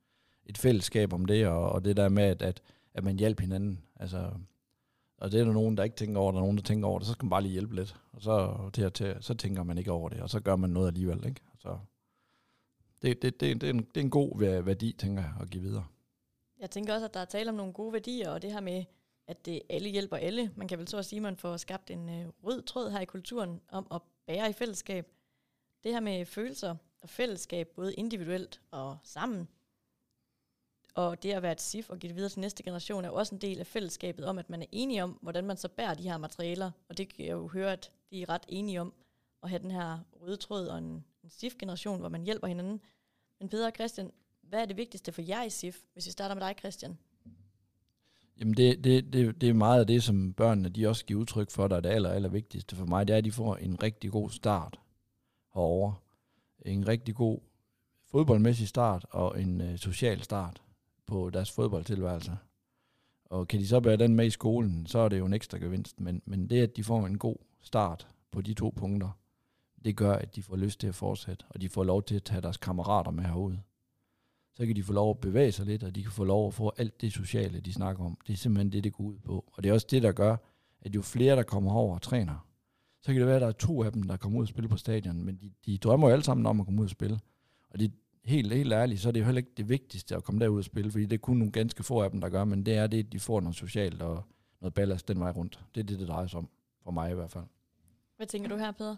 [0.46, 2.62] et fællesskab om det, og, og det der med, at, at,
[2.94, 3.84] at man hjalp hinanden.
[3.96, 4.30] Altså,
[5.18, 6.98] og det er der nogen, der ikke tænker over der er nogen, der tænker over
[6.98, 7.96] det, så skal man bare lige hjælpe lidt.
[8.12, 10.86] Og så, til, til, så tænker man ikke over det, og så gør man noget
[10.86, 11.26] alligevel.
[11.26, 11.40] Ikke?
[11.58, 11.78] Så
[13.02, 15.62] det, det, det, det, er en, det er en god værdi, tænker jeg, at give
[15.62, 15.84] videre.
[16.60, 18.84] Jeg tænker også, at der er tale om nogle gode værdier, og det her med,
[19.28, 20.52] at det alle hjælper alle.
[20.56, 23.00] Man kan vel så at sige, at man får skabt en øh, rød tråd her
[23.00, 25.10] i kulturen om at bære i fællesskab.
[25.84, 29.48] Det her med følelser og fællesskab, både individuelt og sammen,
[30.94, 33.34] og det at være et SIF og give det videre til næste generation, er også
[33.34, 36.02] en del af fællesskabet om, at man er enige om, hvordan man så bærer de
[36.02, 36.70] her materialer.
[36.88, 38.94] Og det kan jeg jo høre, at de er ret enige om
[39.42, 42.80] at have den her røde tråd og en, en SIF-generation, hvor man hjælper hinanden.
[43.40, 44.12] Men Peter og Christian,
[44.42, 46.98] hvad er det vigtigste for jer i SIF, hvis vi starter med dig, Christian?
[48.40, 51.50] Jamen det, det, det, det er meget af det, som børnene de også giver udtryk
[51.50, 53.82] for, der er det aller, aller vigtigste for mig, det er, at de får en
[53.82, 54.80] rigtig god start
[55.54, 55.94] herovre.
[56.66, 57.38] En rigtig god
[58.10, 60.62] fodboldmæssig start og en øh, social start
[61.06, 62.36] på deres fodboldtilværelse.
[63.24, 65.58] Og kan de så bære den med i skolen, så er det jo en ekstra
[65.58, 66.00] gevinst.
[66.00, 69.10] Men, men det, at de får en god start på de to punkter,
[69.84, 72.22] det gør, at de får lyst til at fortsætte, og de får lov til at
[72.22, 73.60] tage deres kammerater med herude.
[74.58, 76.54] Så kan de få lov at bevæge sig lidt, og de kan få lov at
[76.54, 78.18] få alt det sociale, de snakker om.
[78.26, 79.44] Det er simpelthen det, det går ud på.
[79.52, 80.36] Og det er også det, der gør,
[80.80, 82.48] at jo flere, der kommer over og træner,
[83.02, 84.68] så kan det være, at der er to af dem, der kommer ud og spille
[84.68, 87.20] på stadion, men de, de drømmer jo alle sammen om at komme ud og spille.
[87.70, 87.92] Og det,
[88.24, 90.64] helt, helt ærligt, så er det jo heller ikke det vigtigste at komme derud og
[90.64, 92.86] spille, fordi det er kun nogle ganske få af dem, der gør, men det er
[92.86, 94.24] det, at de får noget socialt og
[94.60, 95.60] noget ballast den vej rundt.
[95.74, 96.48] Det er det, det drejer sig om,
[96.82, 97.44] for mig i hvert fald.
[98.16, 98.96] Hvad tænker du her, Peter?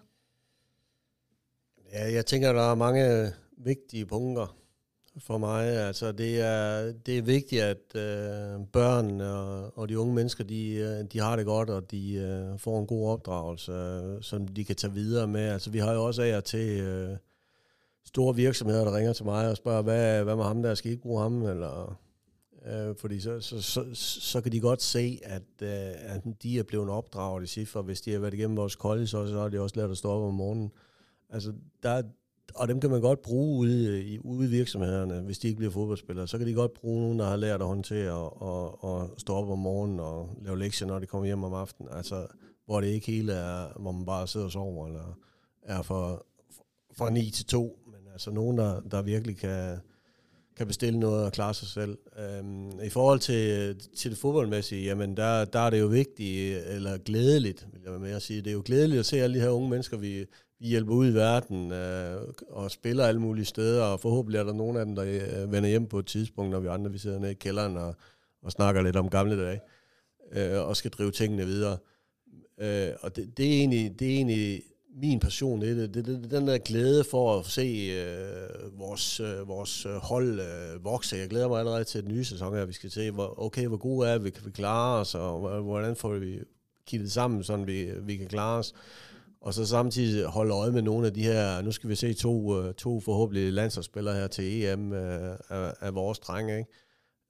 [1.92, 4.59] Ja, jeg tænker, der er mange vigtige punkter
[5.20, 5.66] for mig.
[5.66, 10.72] Altså, det er, det er vigtigt, at øh, børn og, og de unge mennesker, de,
[10.74, 14.64] øh, de har det godt, og de øh, får en god opdragelse, øh, som de
[14.64, 15.40] kan tage videre med.
[15.40, 17.16] Altså, vi har jo også af og til øh,
[18.04, 20.92] store virksomheder, der ringer til mig og spørger, hvad, hvad med ham der, skal I
[20.92, 21.42] ikke bruge ham?
[21.42, 22.00] Eller,
[22.66, 23.84] øh, fordi så, så, så,
[24.20, 27.82] så kan de godt se, at, øh, at de er blevet opdraget i cifre.
[27.82, 30.10] Hvis de har været igennem vores college, så, så har de også lært at stå
[30.10, 30.72] op om morgenen.
[31.30, 31.52] Altså,
[31.82, 32.02] der,
[32.54, 35.72] og dem kan man godt bruge ude i, ude i virksomhederne, hvis de ikke bliver
[35.72, 36.28] fodboldspillere.
[36.28, 39.34] Så kan de godt bruge nogen, der har lært at håndtere og, og, og stå
[39.34, 41.92] op om morgenen og lave lektier, når de kommer hjem om aftenen.
[41.92, 42.26] Altså,
[42.66, 45.18] hvor det ikke hele er, hvor man bare sidder og sover, eller
[45.62, 46.22] er fra,
[46.96, 47.78] fra 9 til 2.
[47.86, 49.78] Men altså nogen, der, der virkelig kan,
[50.60, 51.98] kan bestille noget og klare sig selv.
[52.18, 56.98] Øhm, I forhold til, til det fodboldmæssige, jamen der, der er det jo vigtigt, eller
[56.98, 58.42] glædeligt, vil jeg med at sige.
[58.42, 60.26] Det er jo glædeligt at se alle de her unge mennesker, vi,
[60.58, 64.52] vi hjælper ud i verden øh, og spiller alle mulige steder, og forhåbentlig er der
[64.52, 67.18] nogen af dem, der øh, vender hjem på et tidspunkt, når vi andre vi sidder
[67.18, 67.94] nede i kælderen og,
[68.42, 69.60] og snakker lidt om gamle dage,
[70.32, 71.78] øh, og skal drive tingene videre.
[72.60, 74.62] Øh, og det, det, er egentlig, det er egentlig
[74.96, 75.94] min passion i det.
[75.94, 80.84] Det, det, den der glæde for at se øh, vores, øh, vores øh, hold øh,
[80.84, 81.16] vokse.
[81.16, 82.64] Jeg glæder mig allerede til den nye sæson her.
[82.64, 85.96] Vi skal se, hvor, okay, hvor gode er vi, kan vi klare os, og hvordan
[85.96, 86.38] får vi
[86.86, 88.74] kittet sammen, så vi, vi kan klare os.
[89.40, 92.60] Og så samtidig holde øje med nogle af de her, nu skal vi se to,
[92.60, 96.70] øh, to forhåbentlig landsholdsspillere her til EM øh, af, af vores drenge, ikke?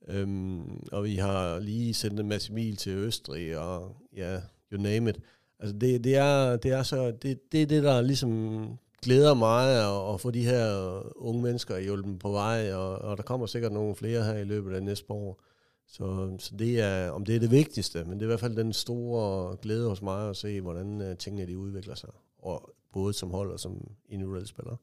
[0.09, 4.40] Øhm, og vi har lige sendt en masse mil til Østrig, og ja,
[4.73, 5.16] you name it.
[5.61, 9.68] Altså det, det, er, det er så, det, det er det, der ligesom glæder mig
[9.68, 13.73] at, at få de her unge mennesker hjulpet på vej, og, og der kommer sikkert
[13.73, 15.40] nogle flere her i løbet af næste år.
[15.87, 18.57] Så, så det er, om det er det vigtigste, men det er i hvert fald
[18.57, 23.12] den store glæde hos mig at se, hvordan uh, tingene de udvikler sig, og både
[23.12, 24.77] som hold og som individuelle spillere.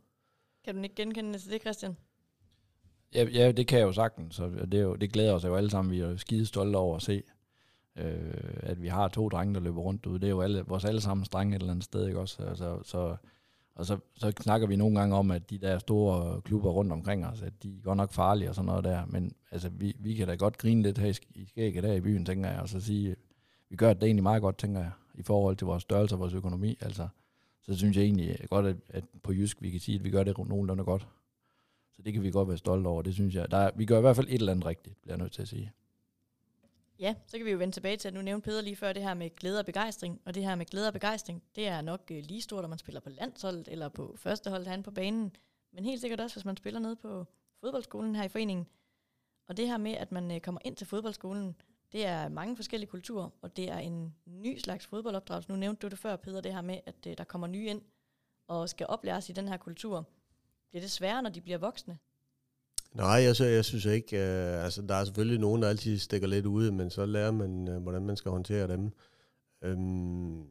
[0.66, 1.98] Kan du ikke genkende det til det, Christian?
[3.16, 5.56] Ja, ja, det kan jeg jo sagtens, så det, er jo, det glæder os jo
[5.56, 5.92] alle sammen.
[5.92, 7.24] Vi er jo skide stolte over at se,
[7.98, 10.20] øh, at vi har to drenge, der løber rundt ude.
[10.20, 12.44] Det er jo alle, vores allesammens drenge et eller andet sted, ikke også?
[12.44, 13.16] Altså, så,
[13.76, 17.26] og så, så snakker vi nogle gange om, at de der store klubber rundt omkring
[17.26, 19.06] os, at de er godt nok farlige og sådan noget der.
[19.06, 22.26] Men altså, vi, vi kan da godt grine lidt her i skægget der i byen,
[22.26, 23.16] tænker jeg, og så sige,
[23.70, 26.34] vi gør det egentlig meget godt, tænker jeg, i forhold til vores størrelse og vores
[26.34, 26.78] økonomi.
[26.82, 27.08] Altså,
[27.62, 30.24] så synes jeg egentlig godt, at, at på Jysk, vi kan sige, at vi gør
[30.24, 31.08] det nogenlunde godt.
[31.96, 33.52] Så det kan vi godt være stolte over, det synes jeg.
[33.52, 35.48] Der vi gør i hvert fald et eller andet rigtigt, bliver jeg nødt til at
[35.48, 35.72] sige.
[37.00, 39.04] Ja, så kan vi jo vende tilbage til, at nu nævnte Peder lige før det
[39.04, 40.22] her med glæde og begejstring.
[40.26, 42.78] Og det her med glæde og begejstring, det er nok øh, lige stort, når man
[42.78, 45.36] spiller på landsholdet eller på førstehold herinde på banen.
[45.72, 47.26] Men helt sikkert også, hvis man spiller ned på
[47.60, 48.68] fodboldskolen her i foreningen.
[49.48, 51.56] Og det her med, at man øh, kommer ind til fodboldskolen,
[51.92, 55.52] det er mange forskellige kulturer, og det er en ny slags fodboldopdragelse.
[55.52, 57.82] Nu nævnte du det før, Peder, det her med, at øh, der kommer nye ind
[58.48, 60.08] og skal oplæres i den her kultur.
[60.70, 61.98] Bliver det sværere, når de bliver voksne?
[62.98, 64.18] Nej, jeg, jeg synes ikke.
[64.18, 67.68] Øh, altså, der er selvfølgelig nogen, der altid stikker lidt ud, men så lærer man,
[67.68, 68.92] øh, hvordan man skal håndtere dem.
[69.62, 70.42] Øhm,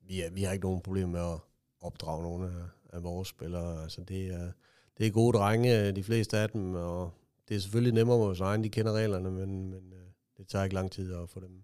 [0.00, 1.38] vi, er, vi har ikke nogen problem med at
[1.80, 3.82] opdrage nogle af, af vores spillere.
[3.82, 4.52] Altså, det, er,
[4.98, 7.10] det er gode drenge, øh, de fleste af dem, og
[7.48, 10.64] det er selvfølgelig nemmere med vores egen, de kender reglerne, men, men øh, det tager
[10.64, 11.62] ikke lang tid at få dem.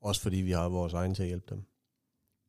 [0.00, 1.62] Også fordi vi har vores egen til at hjælpe dem.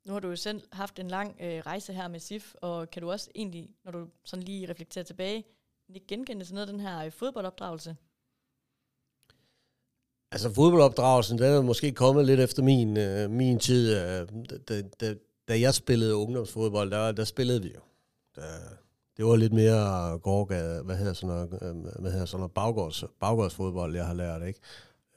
[0.06, 3.02] Nu har du jo selv haft en lang øh, rejse her med SIF, og kan
[3.02, 5.44] du også egentlig, når du sådan lige reflekterer tilbage,
[5.96, 7.96] ikke genkende til noget af den her øh, fodboldopdragelse?
[10.32, 13.96] Altså fodboldopdragelsen, den er måske kommet lidt efter min, øh, min tid.
[13.98, 14.28] Øh,
[14.70, 15.16] da, da,
[15.48, 17.82] da jeg spillede ungdomsfodbold, der, der spillede vi jo.
[18.36, 18.42] Der,
[19.18, 22.52] det var lidt mere gårdgade, øh, hvad hedder sådan noget, øh, hvad hedder sådan noget
[22.52, 24.60] baggårds, baggårdsfodbold, jeg har lært, ikke?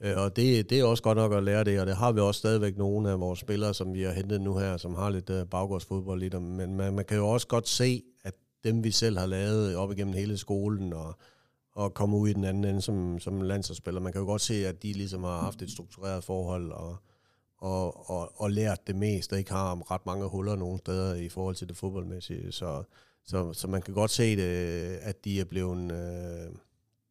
[0.01, 2.19] Øh, og det, det er også godt nok at lære det, og det har vi
[2.19, 5.29] også stadigvæk nogle af vores spillere, som vi har hentet nu her, som har lidt
[5.29, 6.41] øh, baggårdsfodbold i dem.
[6.41, 8.33] Men man, man kan jo også godt se, at
[8.65, 11.15] dem vi selv har lavet op igennem hele skolen, og,
[11.71, 14.67] og komme ud i den anden ende som, som landsholdsspiller, man kan jo godt se,
[14.67, 16.97] at de ligesom har haft et struktureret forhold, og,
[17.57, 21.29] og, og, og lært det mest, og ikke har ret mange huller nogen steder i
[21.29, 22.51] forhold til det fodboldmæssige.
[22.51, 22.83] Så,
[23.23, 26.55] så, så man kan godt se det, at de er blevet øh,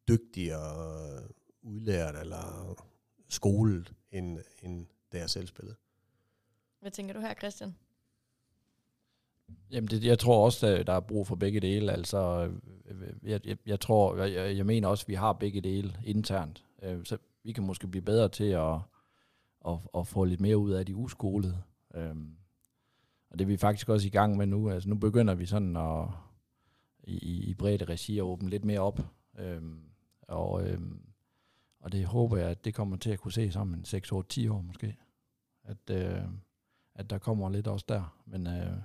[0.07, 1.21] dygtigere
[1.63, 2.75] udlært eller
[3.29, 5.75] skolet, end, end da jeg selv spillede.
[6.81, 7.75] Hvad tænker du her, Christian?
[9.71, 11.91] Jamen, det, jeg tror også, der, der er brug for begge dele.
[11.91, 12.49] Altså,
[12.85, 16.65] øh, jeg, jeg, jeg tror, jeg, jeg mener også, at vi har begge dele internt.
[16.81, 18.75] Øh, så vi kan måske blive bedre til at,
[19.67, 21.57] at, at få lidt mere ud af de uskolede.
[21.95, 22.15] Øh,
[23.29, 24.69] og det er vi faktisk også i gang med nu.
[24.69, 26.07] Altså, nu begynder vi sådan at
[27.03, 28.99] i, i bredde regi at åbne lidt mere op.
[30.21, 30.63] Og
[31.85, 34.95] og det håber jeg, at det kommer til at kunne se sammen 6-8-10 år måske.
[35.63, 35.89] At,
[36.95, 38.17] at der kommer lidt også der.
[38.25, 38.77] Men, øh,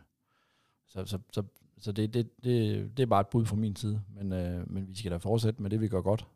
[0.90, 1.42] så så, så,
[1.78, 4.02] så det, det, det, det er bare et bud fra min side.
[4.14, 6.26] Men, øh, men vi skal da fortsætte med det, vi gør godt.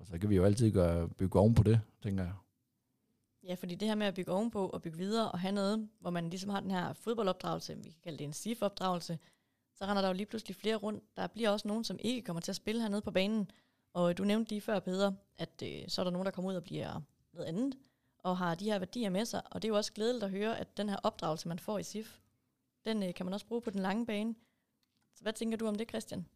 [0.00, 2.32] Og så kan vi jo altid gøre, bygge oven på det, tænker jeg.
[3.44, 6.10] Ja, fordi det her med at bygge ovenpå og bygge videre og have noget, hvor
[6.10, 9.18] man ligesom har den her fodboldopdragelse, vi kan kalde det en SIF-opdragelse,
[9.74, 11.04] så render der jo lige pludselig flere rundt.
[11.16, 13.50] Der bliver også nogen, som ikke kommer til at spille hernede på banen,
[13.92, 16.56] og du nævnte lige før, Peder, at øh, så er der nogen, der kommer ud
[16.56, 17.00] og bliver
[17.32, 17.74] noget andet,
[18.18, 19.42] og har de her værdier med sig.
[19.50, 21.82] Og det er jo også glædeligt at høre, at den her opdragelse, man får i
[21.82, 22.20] SIF,
[22.84, 24.34] den øh, kan man også bruge på den lange bane.
[25.14, 26.26] Så hvad tænker du om det, Christian?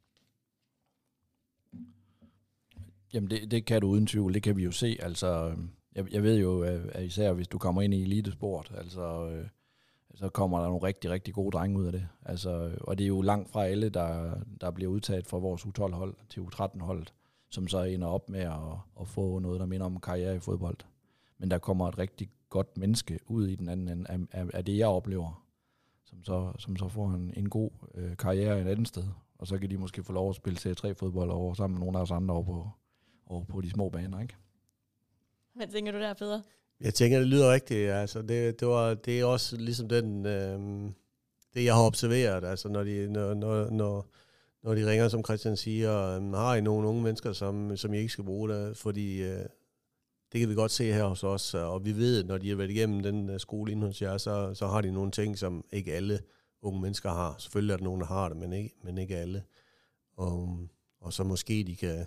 [3.12, 4.96] Jamen det, det kan du uden tvivl, det kan vi jo se.
[5.00, 9.28] Altså, øhm, jeg, jeg ved jo, at især hvis du kommer ind i elitesport, altså,
[9.30, 9.48] øh,
[10.14, 12.08] så kommer der nogle rigtig, rigtig gode drenge ud af det.
[12.22, 15.62] Altså, øh, og det er jo langt fra alle, der, der bliver udtaget fra vores
[15.62, 17.12] U12-hold til U13-holdet
[17.52, 18.60] som så ender op med at,
[19.00, 20.76] at få noget, der minder om karriere i fodbold.
[21.38, 24.64] Men der kommer et rigtig godt menneske ud i den anden ende af, af, af
[24.64, 25.41] det, jeg oplever,
[26.12, 29.04] som så, som så får en, en god øh, karriere et andet sted.
[29.38, 32.02] Og så kan de måske få lov at spille C3-fodbold over sammen med nogle af
[32.02, 32.70] os andre over på,
[33.26, 34.36] over på de små baner, ikke?
[35.54, 36.40] Hvad tænker du der, Peder?
[36.80, 37.90] Jeg tænker, det lyder rigtigt.
[37.90, 40.90] Altså, det, det, var, det er også ligesom den, øh,
[41.54, 42.44] det, jeg har observeret.
[42.44, 44.06] Altså, når, de, når, når, når,
[44.62, 47.98] når de ringer, som Christian siger, øhm, har I nogle unge mennesker, som, som I
[47.98, 48.74] ikke skal bruge der?
[48.74, 49.44] Fordi øh,
[50.32, 52.56] det kan vi godt se her hos os, og vi ved, at når de har
[52.56, 55.64] været igennem den øh, skole inden hos jer, så, så har de nogle ting, som
[55.72, 56.20] ikke alle
[56.62, 57.36] unge mennesker har.
[57.38, 59.44] Selvfølgelig er der nogen, der har det, men ikke, men ikke alle.
[60.16, 60.58] Og,
[61.00, 62.06] og så måske de kan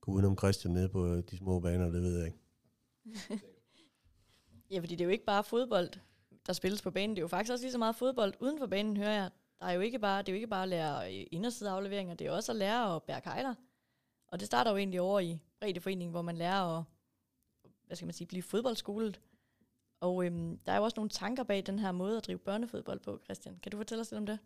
[0.00, 2.38] gå udenom Christian ned på øh, de små baner, det ved jeg ikke.
[4.70, 5.90] ja, fordi det er jo ikke bare fodbold,
[6.46, 7.10] der spilles på banen.
[7.10, 9.30] Det er jo faktisk også lige så meget fodbold uden for banen, hører jeg.
[9.60, 12.26] Der er jo ikke bare, det er jo ikke bare at lære øh, indersideafleveringer, det
[12.26, 13.54] er også at lære at bære kejler.
[14.28, 16.84] Og det starter jo egentlig over i Breddeforeningen, hvor man lærer at
[17.86, 19.20] hvad skal man sige, blive fodboldskolet.
[20.00, 23.00] Og øhm, der er jo også nogle tanker bag den her måde at drive børnefodbold
[23.00, 23.58] på, Christian.
[23.62, 24.38] Kan du fortælle os lidt om det?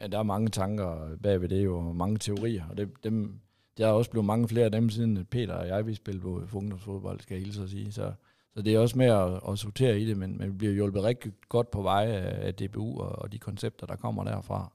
[0.00, 3.40] Ja, der er mange tanker bag ved det, jo mange teorier, og det, dem,
[3.78, 6.46] der er også blevet mange flere af dem, siden Peter og jeg, vi spillede på
[6.52, 7.92] ungdomsfodbold, skal jeg hilse at sige.
[7.92, 8.12] Så,
[8.54, 11.02] så det er også med at, at sortere i det, men, men vi bliver hjulpet
[11.02, 14.72] rigtig godt på vej af, af DBU og, og de koncepter, der kommer derfra.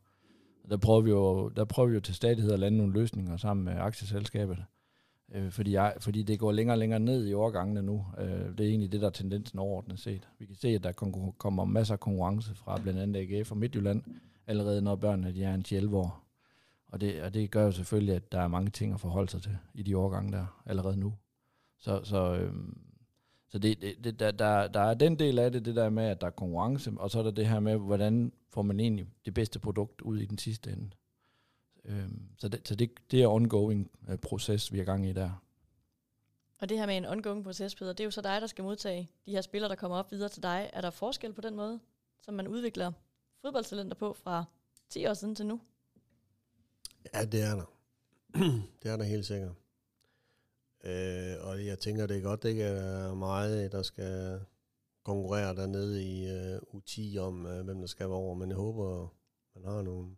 [0.69, 3.65] Der prøver vi jo, der prøver vi jo til stadighed at lande nogle løsninger sammen
[3.65, 4.57] med aktieselskabet.
[5.31, 8.05] Øh, fordi, jeg, fordi det går længere og længere ned i overgangene nu.
[8.17, 10.27] Øh, det er egentlig det, der er tendensen overordnet set.
[10.39, 10.91] Vi kan se, at der
[11.37, 14.03] kommer masser af konkurrence fra blandt andet AGF og Midtjylland,
[14.47, 16.23] allerede når børnene de er en 11 år.
[16.87, 19.41] Og det, og det gør jo selvfølgelig, at der er mange ting at forholde sig
[19.41, 21.13] til i de årgange der allerede nu.
[21.79, 22.53] Så, så, øh,
[23.49, 26.03] så det, det, det, der, der, der er den del af det, det der med,
[26.03, 29.07] at der er konkurrence, og så er der det her med, hvordan får man egentlig
[29.25, 30.89] det bedste produkt ud i den sidste ende.
[31.87, 35.43] Øhm, så det, så det, det er ongoing øh, proces, vi er gang i der.
[36.59, 38.63] Og det her med en ongoing proces, Peter, det er jo så dig, der skal
[38.63, 40.69] modtage de her spillere, der kommer op videre til dig.
[40.73, 41.79] Er der forskel på den måde,
[42.21, 42.91] som man udvikler
[43.41, 44.45] fodboldtalenter på fra
[44.89, 45.61] 10 år siden til nu?
[47.13, 47.65] Ja, det er der.
[48.83, 49.53] det er der helt sikkert.
[50.83, 54.39] Øh, og jeg tænker, det er godt, det ikke er meget, der skal
[55.03, 58.35] konkurrere dernede i uh, U10 om, uh, hvem der skal være over.
[58.35, 59.13] Men jeg håber,
[59.55, 60.15] man har nogle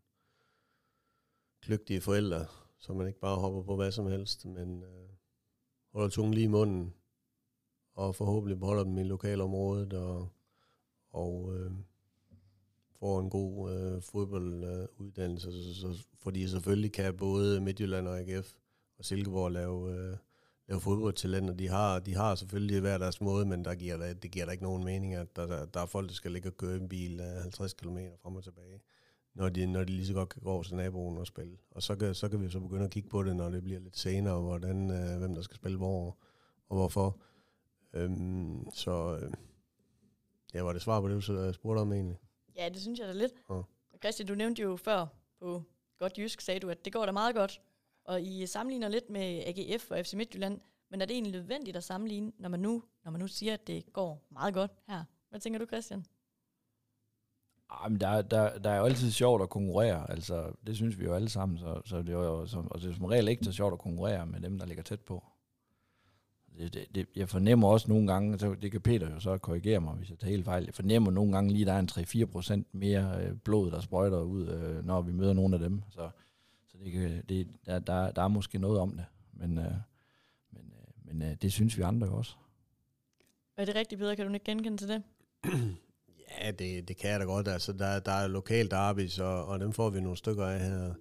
[1.61, 2.45] kløgtige forældre,
[2.79, 5.09] så man ikke bare hopper på hvad som helst, men øh,
[5.93, 6.93] holder tungen lige i munden,
[7.93, 10.29] og forhåbentlig beholder dem i lokalområdet, og,
[11.11, 11.71] og øh,
[12.99, 18.53] får en god øh, fodbolduddannelse, uh, så, så, fordi selvfølgelig kan både Midtjylland og AGF
[18.97, 20.17] og Silkeborg lave, øh,
[20.67, 21.53] lave fodboldtalenter.
[21.53, 24.51] De har, de har selvfølgelig hver deres måde, men der giver der, det giver da
[24.51, 26.89] ikke nogen mening, at der, der, der er folk, der skal ligge og køre en
[26.89, 28.81] bil øh, 50 km frem og tilbage
[29.39, 31.57] når de, når de lige så godt kan gå over til naboen og spille.
[31.71, 33.79] Og så kan, så kan vi så begynde at kigge på det, når det bliver
[33.79, 36.17] lidt senere, hvordan, øh, hvem der skal spille hvor
[36.69, 37.21] og hvorfor.
[37.93, 39.31] Øhm, så øh,
[40.53, 42.19] ja, var det svar på det, du jeg spurgte om egentlig?
[42.55, 43.33] Ja, det synes jeg da lidt.
[43.49, 43.61] Ja.
[44.03, 45.05] Christian, du nævnte jo før
[45.39, 45.63] på
[45.99, 47.61] godt jysk, sagde du, at det går da meget godt.
[48.03, 51.83] Og I sammenligner lidt med AGF og FC Midtjylland, men er det egentlig nødvendigt at
[51.83, 55.03] sammenligne, når man nu, når man nu siger, at det går meget godt her?
[55.29, 56.05] Hvad tænker du, Christian?
[57.83, 61.13] Jamen, der, der, der er jo altid sjovt at konkurrere, altså det synes vi jo
[61.13, 63.51] alle sammen, så, så det er jo så, og det er som regel ikke så
[63.51, 65.23] sjovt at konkurrere med dem, der ligger tæt på.
[66.57, 69.81] Det, det, det, jeg fornemmer også nogle gange, så det kan Peter jo så korrigere
[69.81, 72.63] mig, hvis jeg tager helt fejl, jeg fornemmer nogle gange lige, at der er en
[72.63, 75.81] 3-4% mere øh, blod, der sprøjter ud, øh, når vi møder nogle af dem.
[75.89, 76.09] Så,
[76.67, 79.73] så det kan, det, der, der, der er måske noget om det, men, øh,
[80.51, 82.35] men, men det synes vi andre jo også.
[83.57, 84.15] Er det rigtigt, Peter?
[84.15, 85.03] Kan du ikke genkende til det?
[86.37, 87.47] Ja, det, det kan jeg da godt.
[87.47, 90.93] Altså, der, der er lokalt derby, og, og dem får vi nogle stykker af her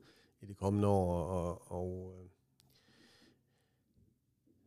[0.43, 1.23] i de kommende år.
[1.23, 2.29] Og, og øh,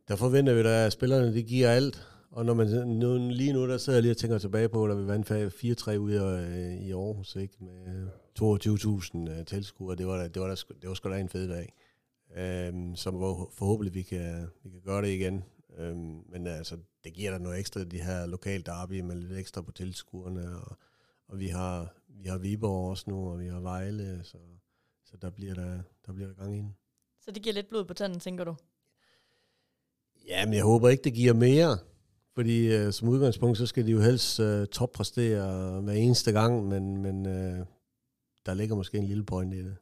[0.08, 2.08] der forventer vi da, at spillerne de giver alt.
[2.30, 4.98] Og når man nu, lige nu, der sidder jeg lige og tænker tilbage på, at
[4.98, 7.54] vi vandt 4-3 ud øh, i, Aarhus, ikke?
[7.60, 8.08] med
[8.40, 9.96] 22.000 øh, tilskuere.
[9.96, 11.72] Det var, da, det, var da, det var sgu da en fed dag.
[12.72, 13.14] Um, som
[13.52, 15.44] forhåbentlig vi kan, vi kan gøre det igen.
[15.76, 19.62] Øhm, men altså, det giver der noget ekstra, de her lokale derby med lidt ekstra
[19.62, 20.76] på tilskuerne, og,
[21.28, 24.38] og vi har, vi har Viborg også nu, og vi har Vejle, så,
[25.04, 26.72] så der, bliver der, der bliver der gang ind.
[27.20, 28.54] Så det giver lidt blod på tanden, tænker du?
[30.28, 31.78] Ja, men jeg håber ikke, det giver mere.
[32.34, 36.96] Fordi uh, som udgangspunkt, så skal de jo helst uh, toppræstere hver eneste gang, men,
[36.96, 37.66] men uh,
[38.46, 39.76] der ligger måske en lille point i det.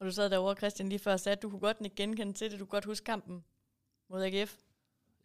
[0.00, 2.32] Og du sad derovre, Christian, lige før og sagde, at du kunne godt ikke genkende
[2.32, 2.60] til det.
[2.60, 3.44] Du kunne godt huske kampen
[4.10, 4.56] mod AGF?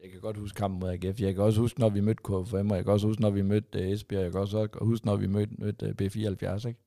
[0.04, 1.22] Jeg kan godt huske kampen mod AGF.
[1.22, 3.42] Jeg kan også huske, når vi mødte KFM, og jeg kan også huske, når vi
[3.42, 4.24] mødte uh, Esbjerg.
[4.24, 6.80] Jeg kan også huske, når vi mødte, mødte uh, B74, ikke?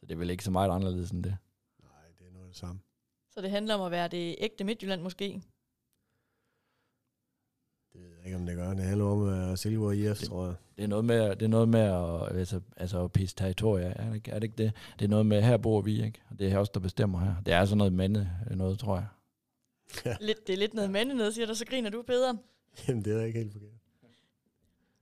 [0.00, 1.36] Så det er vel ikke så meget anderledes end det.
[1.82, 2.80] Nej, det er noget det samme.
[3.30, 5.42] Så det handler om at være det ægte Midtjylland måske?
[7.92, 8.74] Det ved jeg ikke, om det gør.
[8.74, 10.54] Det handler om at være Silver IF, det, tror jeg.
[10.76, 14.06] Det er noget med, det er noget med at, altså, altså at pisse territorier, er
[14.06, 14.72] det, ikke, er det ikke det?
[14.98, 16.22] Det er noget med, her bor vi, ikke?
[16.30, 17.34] Og det er også der bestemmer her.
[17.46, 19.06] Det er sådan noget mande, noget, tror jeg.
[20.20, 22.34] Lidt, det er lidt noget mande noget, siger der, så griner du, Peder.
[22.88, 23.70] Jamen, det er ikke helt forkert.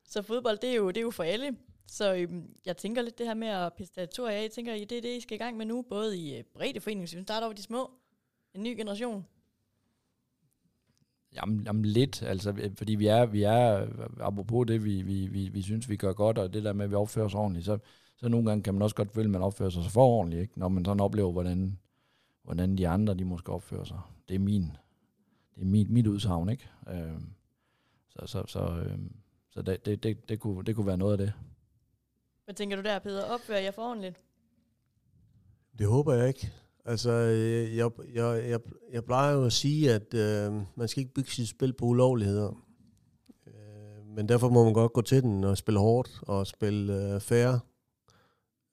[0.05, 1.57] Så fodbold, det er jo, det er jo for alle.
[1.87, 4.43] Så øhm, jeg tænker lidt det her med at pisse af.
[4.43, 7.07] Jeg tænker, det er det, I skal i gang med nu, både i øh, breddeforeningen,
[7.07, 7.91] så vi starter over de små.
[8.55, 9.27] En ny generation.
[11.35, 13.87] Jamen, jamen lidt, altså, fordi vi er, vi er
[14.21, 16.91] apropos det, vi, vi, vi, vi synes, vi gør godt, og det der med, at
[16.91, 17.79] vi opfører os ordentligt, så,
[18.17, 20.59] så nogle gange kan man også godt føle, at man opfører sig for ordentligt, ikke?
[20.59, 21.79] når man sådan oplever, hvordan,
[22.43, 24.01] hvordan de andre, de måske opfører sig.
[24.29, 24.63] Det er min,
[25.55, 26.69] det er mit, mit udsagn, ikke?
[26.89, 27.21] Øh,
[28.09, 28.99] så så, så, øh,
[29.51, 31.33] så det, det, det, det, kunne, det kunne være noget af det.
[32.45, 33.25] Hvad tænker du der, Peter?
[33.25, 34.25] Opfører jeg for ordentligt?
[35.79, 36.53] Det håber jeg ikke.
[36.85, 38.61] Altså, jeg, jeg, jeg,
[38.93, 42.65] jeg plejer jo at sige, at øh, man skal ikke bygge sit spil på ulovligheder.
[43.47, 47.21] Øh, men derfor må man godt gå til den og spille hårdt og spille øh,
[47.21, 47.59] fair.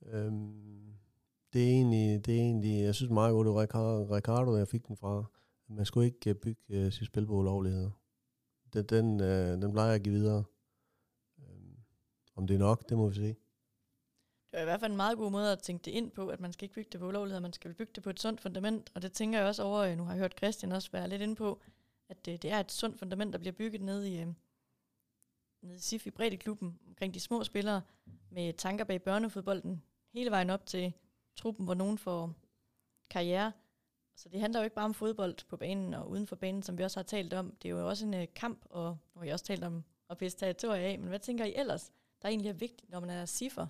[0.06, 0.32] Øh,
[1.54, 4.88] det er egentlig, det er egentlig, jeg synes meget godt, det var Ricardo, jeg fik
[4.88, 5.24] den fra
[5.72, 7.92] man skulle ikke øh, bygge øh, sit spil på ulovligheder.
[8.74, 10.44] Den, den, øh, den plejer jeg at give videre.
[11.40, 11.78] Øhm,
[12.36, 13.36] om det er nok, det må vi se.
[14.52, 16.40] Det er i hvert fald en meget god måde at tænke det ind på, at
[16.40, 18.92] man skal ikke bygge det på ulovligheder, man skal bygge det på et sundt fundament.
[18.96, 21.22] Og det tænker jeg også over, øh, nu har jeg hørt Christian også være lidt
[21.22, 21.62] ind på,
[22.10, 24.26] at det, det er et sundt fundament, der bliver bygget ned i,
[25.62, 27.82] ned i SIF i klubben omkring de små spillere,
[28.30, 30.94] med tanker bag børnefodbolden, hele vejen op til
[31.36, 32.34] truppen, hvor nogen får
[33.10, 33.52] karriere.
[34.22, 36.78] Så det handler jo ikke bare om fodbold på banen og uden for banen, som
[36.78, 37.56] vi også har talt om.
[37.64, 40.18] Det er jo også en øh, kamp, og nu har jeg også talt om at
[40.18, 41.00] pisse territorier af.
[41.00, 41.92] Men hvad tænker I ellers,
[42.22, 43.68] der egentlig er vigtigt, når man er siffer?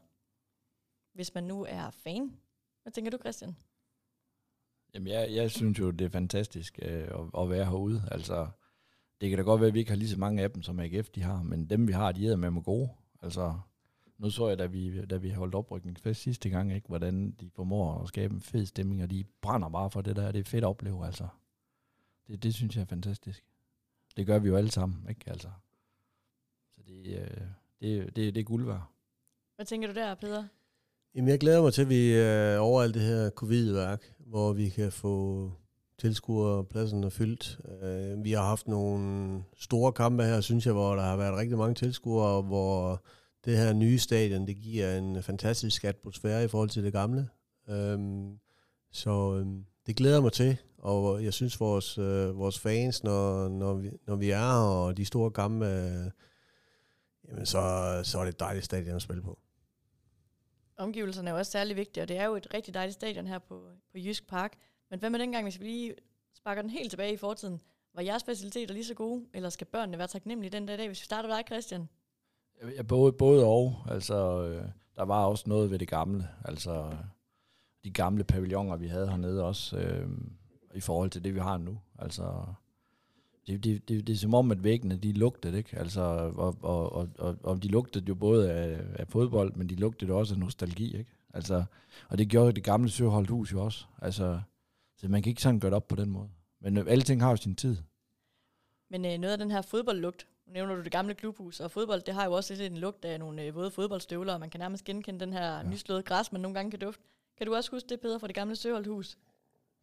[1.13, 2.37] Hvis man nu er fan.
[2.83, 3.55] Hvad tænker du, Christian?
[4.93, 8.03] Jamen, jeg, jeg synes jo, det er fantastisk øh, at, at være herude.
[8.11, 8.47] Altså,
[9.21, 10.79] det kan da godt være, at vi ikke har lige så mange af dem, som
[10.79, 12.89] AGF de har, men dem, vi har, de er med med gode.
[13.21, 13.59] Altså,
[14.21, 18.01] nu så jeg, da vi, da vi holdt oprykningsfest sidste gang, ikke, hvordan de formår
[18.01, 20.31] at skabe en fed stemning, og de brænder bare for det der.
[20.31, 21.27] Det er fedt at opleve, altså.
[22.27, 23.43] Det, det synes jeg er fantastisk.
[24.17, 25.21] Det gør vi jo alle sammen, ikke?
[25.27, 25.47] Altså.
[26.71, 27.41] Så det, øh,
[27.81, 28.83] det, det, det er guld værd.
[29.55, 30.43] Hvad tænker du der, Peter?
[31.15, 34.69] Jamen, jeg glæder mig til, at vi øh, over alt det her covid-værk, hvor vi
[34.69, 35.51] kan få
[35.97, 37.59] tilskuerpladserne fyldt.
[37.81, 41.57] Øh, vi har haft nogle store kampe her, synes jeg, hvor der har været rigtig
[41.57, 43.03] mange tilskuere, hvor
[43.45, 47.29] det her nye stadion, det giver en fantastisk atmosfære i forhold til det gamle.
[47.69, 48.39] Øhm,
[48.91, 53.73] så øhm, det glæder mig til, og jeg synes vores, øh, vores fans, når, når,
[53.73, 56.11] vi, når vi er her, og de store gamle, øh,
[57.27, 57.61] jamen så,
[58.03, 59.39] så er det et dejligt stadion at spille på.
[60.77, 63.67] Omgivelserne er også særlig vigtige, og det er jo et rigtig dejligt stadion her på,
[63.91, 64.57] på Jysk Park.
[64.89, 65.95] Men hvad med dengang, hvis vi lige
[66.33, 67.61] sparker den helt tilbage i fortiden?
[67.93, 71.05] Var jeres faciliteter lige så gode, eller skal børnene være taknemmelige den dag, hvis vi
[71.05, 71.87] starter dig, Christian?
[72.77, 73.75] Ja, både, både og.
[73.89, 76.27] Altså, øh, der var også noget ved det gamle.
[76.45, 76.91] Altså,
[77.83, 80.09] de gamle pavilloner, vi havde hernede også, øh,
[80.73, 81.79] i forhold til det, vi har nu.
[81.99, 82.43] Altså,
[83.47, 85.77] det, det, det, det er som om, at væggene, de lugtede, ikke?
[85.77, 86.01] Altså,
[86.35, 90.13] og, og, og, og, og de lugtede jo både af, af fodbold, men de lugtede
[90.13, 91.11] også af nostalgi, ikke?
[91.33, 91.63] Altså,
[92.09, 93.85] og det gjorde det gamle Søholdt jo også.
[94.01, 94.41] Altså,
[94.97, 96.29] så man kan ikke sådan gøre det op på den måde.
[96.61, 97.77] Men øh, alting har jo sin tid.
[98.89, 102.01] Men øh, noget af den her fodboldlugt, nu nævner du det gamle klubhus, og fodbold,
[102.01, 104.59] det har jo også lidt en lugt af nogle øh, våde fodboldstøvler, og man kan
[104.59, 105.63] nærmest genkende den her ja.
[105.63, 107.03] nyslåede græs, man nogle gange kan dufte.
[107.37, 109.17] Kan du også huske det, Peter, fra det gamle Søholdhus?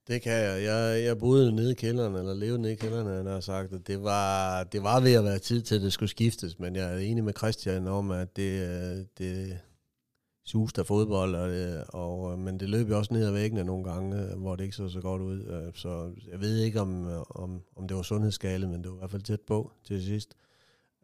[0.09, 0.63] Det kan jeg.
[0.63, 3.73] Jeg, jeg boede nede i kælderen, eller levede nede i kælderen, og jeg har sagt,
[3.73, 6.77] at det var, det var ved at være tid til, at det skulle skiftes, men
[6.77, 9.61] jeg er enig med Christian om, at det, øh, det,
[10.49, 13.65] suste af fodbold, og, det, og, øh, men det løb jo også ned ad væggene
[13.65, 15.41] nogle gange, øh, hvor det ikke så så godt ud.
[15.45, 18.99] Øh, så jeg ved ikke, om, om, om det var sundhedsskale, men det var i
[18.99, 20.35] hvert fald tæt på til sidst.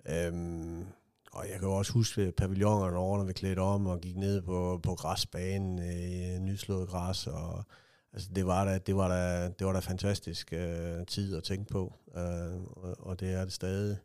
[0.09, 0.87] Øhm,
[1.33, 4.43] og jeg kan jo også huske pavillonerne over, når vi klædte om og gik ned
[4.43, 7.27] på, på græsbanen i nyslået græs.
[7.27, 7.65] Og,
[8.13, 11.73] altså det var da, det var da, det var da fantastisk øh, tid at tænke
[11.73, 13.97] på, øh, og, og det er det stadig.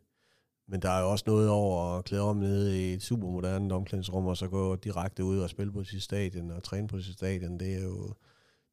[0.68, 4.26] Men der er jo også noget over at klæde om nede i et supermoderne omklædningsrum,
[4.26, 7.58] og så gå direkte ud og spille på sit stadion og træne på sit stadion.
[7.58, 8.14] Det er jo,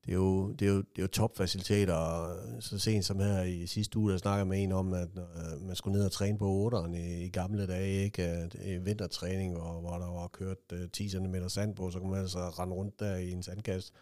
[0.08, 3.42] det er jo, det er jo, det er jo topfaciliteter, og så sent som her
[3.42, 6.38] i sidste uge, der snakker med en om, at øh, man skulle ned og træne
[6.38, 8.50] på 8'eren i, i gamle dage, ikke?
[8.66, 12.12] I øh, vintertræning, hvor, hvor der var kørt øh, 10 cm sand på, så kunne
[12.12, 13.94] man altså rende rundt der i en sandkast.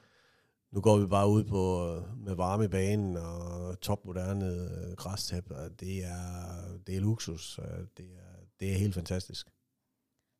[0.71, 5.49] Nu går vi bare ud på øh, med varme i banen og topmoderne øh, græstæp.
[5.79, 7.59] Det er, det er luksus.
[7.97, 9.47] Det er, det er helt fantastisk.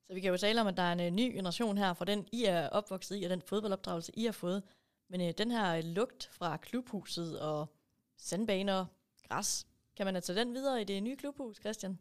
[0.08, 2.06] Så vi kan jo tale om, at der er en øh, ny generation her for
[2.06, 4.64] den, I er opvokset i, og den fodboldopdragelse, I har fået.
[5.10, 7.76] Men øh, den her øh, lugt fra klubhuset og
[8.18, 8.86] sandbaner,
[9.28, 12.00] græs, kan man tage den videre i det nye klubhus, Christian?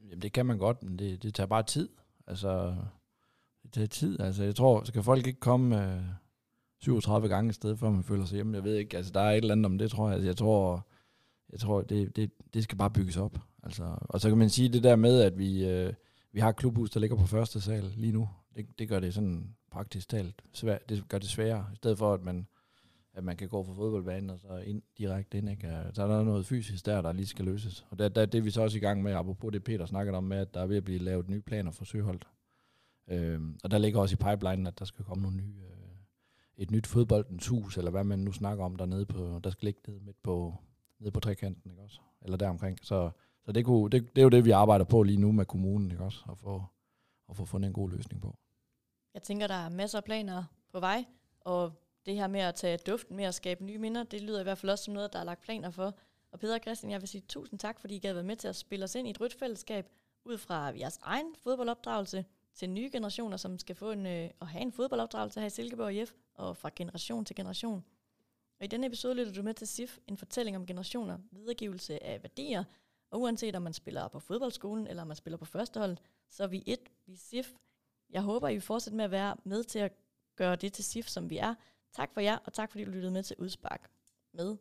[0.00, 1.88] Jamen det kan man godt, men det, det tager bare tid.
[2.26, 2.76] Altså,
[3.74, 4.20] det er tid.
[4.20, 6.02] Altså, jeg tror, skal folk ikke komme øh,
[6.78, 8.56] 37 gange i stedet, før man føler sig hjemme?
[8.56, 10.14] Jeg ved ikke, altså, der er et eller andet om det, tror jeg.
[10.14, 10.88] Altså, jeg tror,
[11.52, 13.38] jeg tror det, det, det skal bare bygges op.
[13.62, 15.92] Altså, og så kan man sige det der med, at vi, øh,
[16.32, 18.28] vi har et klubhus, der ligger på første sal lige nu.
[18.56, 20.88] Det, det gør det sådan praktisk talt svært.
[20.88, 22.46] Det gør det sværere, i stedet for, at man,
[23.14, 25.50] at man kan gå fra fodboldbanen og så ind, direkte ind.
[25.50, 25.66] Ikke?
[25.66, 27.86] Altså, så er der noget fysisk der, der lige skal løses.
[27.90, 30.16] Og der, der, det er vi så også i gang med, apropos det Peter snakkede
[30.16, 32.28] om, med, at der er ved at blive lavet nye planer for Søholdt.
[33.08, 35.96] Øhm, og der ligger også i pipeline, at der skal komme nogle nye, øh,
[36.56, 39.80] et nyt fodboldens hus, eller hvad man nu snakker om dernede på, der skal ligge
[39.88, 40.54] nede midt på,
[41.00, 42.00] nede på trekanten, ikke også?
[42.22, 42.78] Eller deromkring.
[42.82, 43.10] Så,
[43.44, 45.90] så det, kunne, det, det, er jo det, vi arbejder på lige nu med kommunen,
[45.90, 46.24] ikke også?
[46.30, 46.64] At få,
[47.28, 48.36] at få fundet en god løsning på.
[49.14, 51.04] Jeg tænker, der er masser af planer på vej,
[51.40, 51.72] og
[52.06, 54.58] det her med at tage duften med at skabe nye minder, det lyder i hvert
[54.58, 55.94] fald også som noget, der er lagt planer for.
[56.32, 58.48] Og Peter og Christian, jeg vil sige tusind tak, fordi I gad være med til
[58.48, 59.88] at spille os ind i et rødt fællesskab,
[60.24, 64.62] ud fra jeres egen fodboldopdragelse, til nye generationer, som skal få en, øh, at have
[64.62, 67.84] en fodboldopdragelse her i Silkeborg IF, og fra generation til generation.
[68.58, 72.22] Og i denne episode lytter du med til SIF, en fortælling om generationer, videregivelse af
[72.22, 72.64] værdier,
[73.10, 75.96] og uanset om man spiller på fodboldskolen, eller om man spiller på førstehold,
[76.28, 77.54] så er vi et, vi er SIF.
[78.12, 79.92] Jeg håber, I vil fortsætte med at være med til at
[80.36, 81.54] gøre det til SIF, som vi er.
[81.92, 83.90] Tak for jer, og tak fordi du lyttede med til Udspark
[84.32, 84.56] med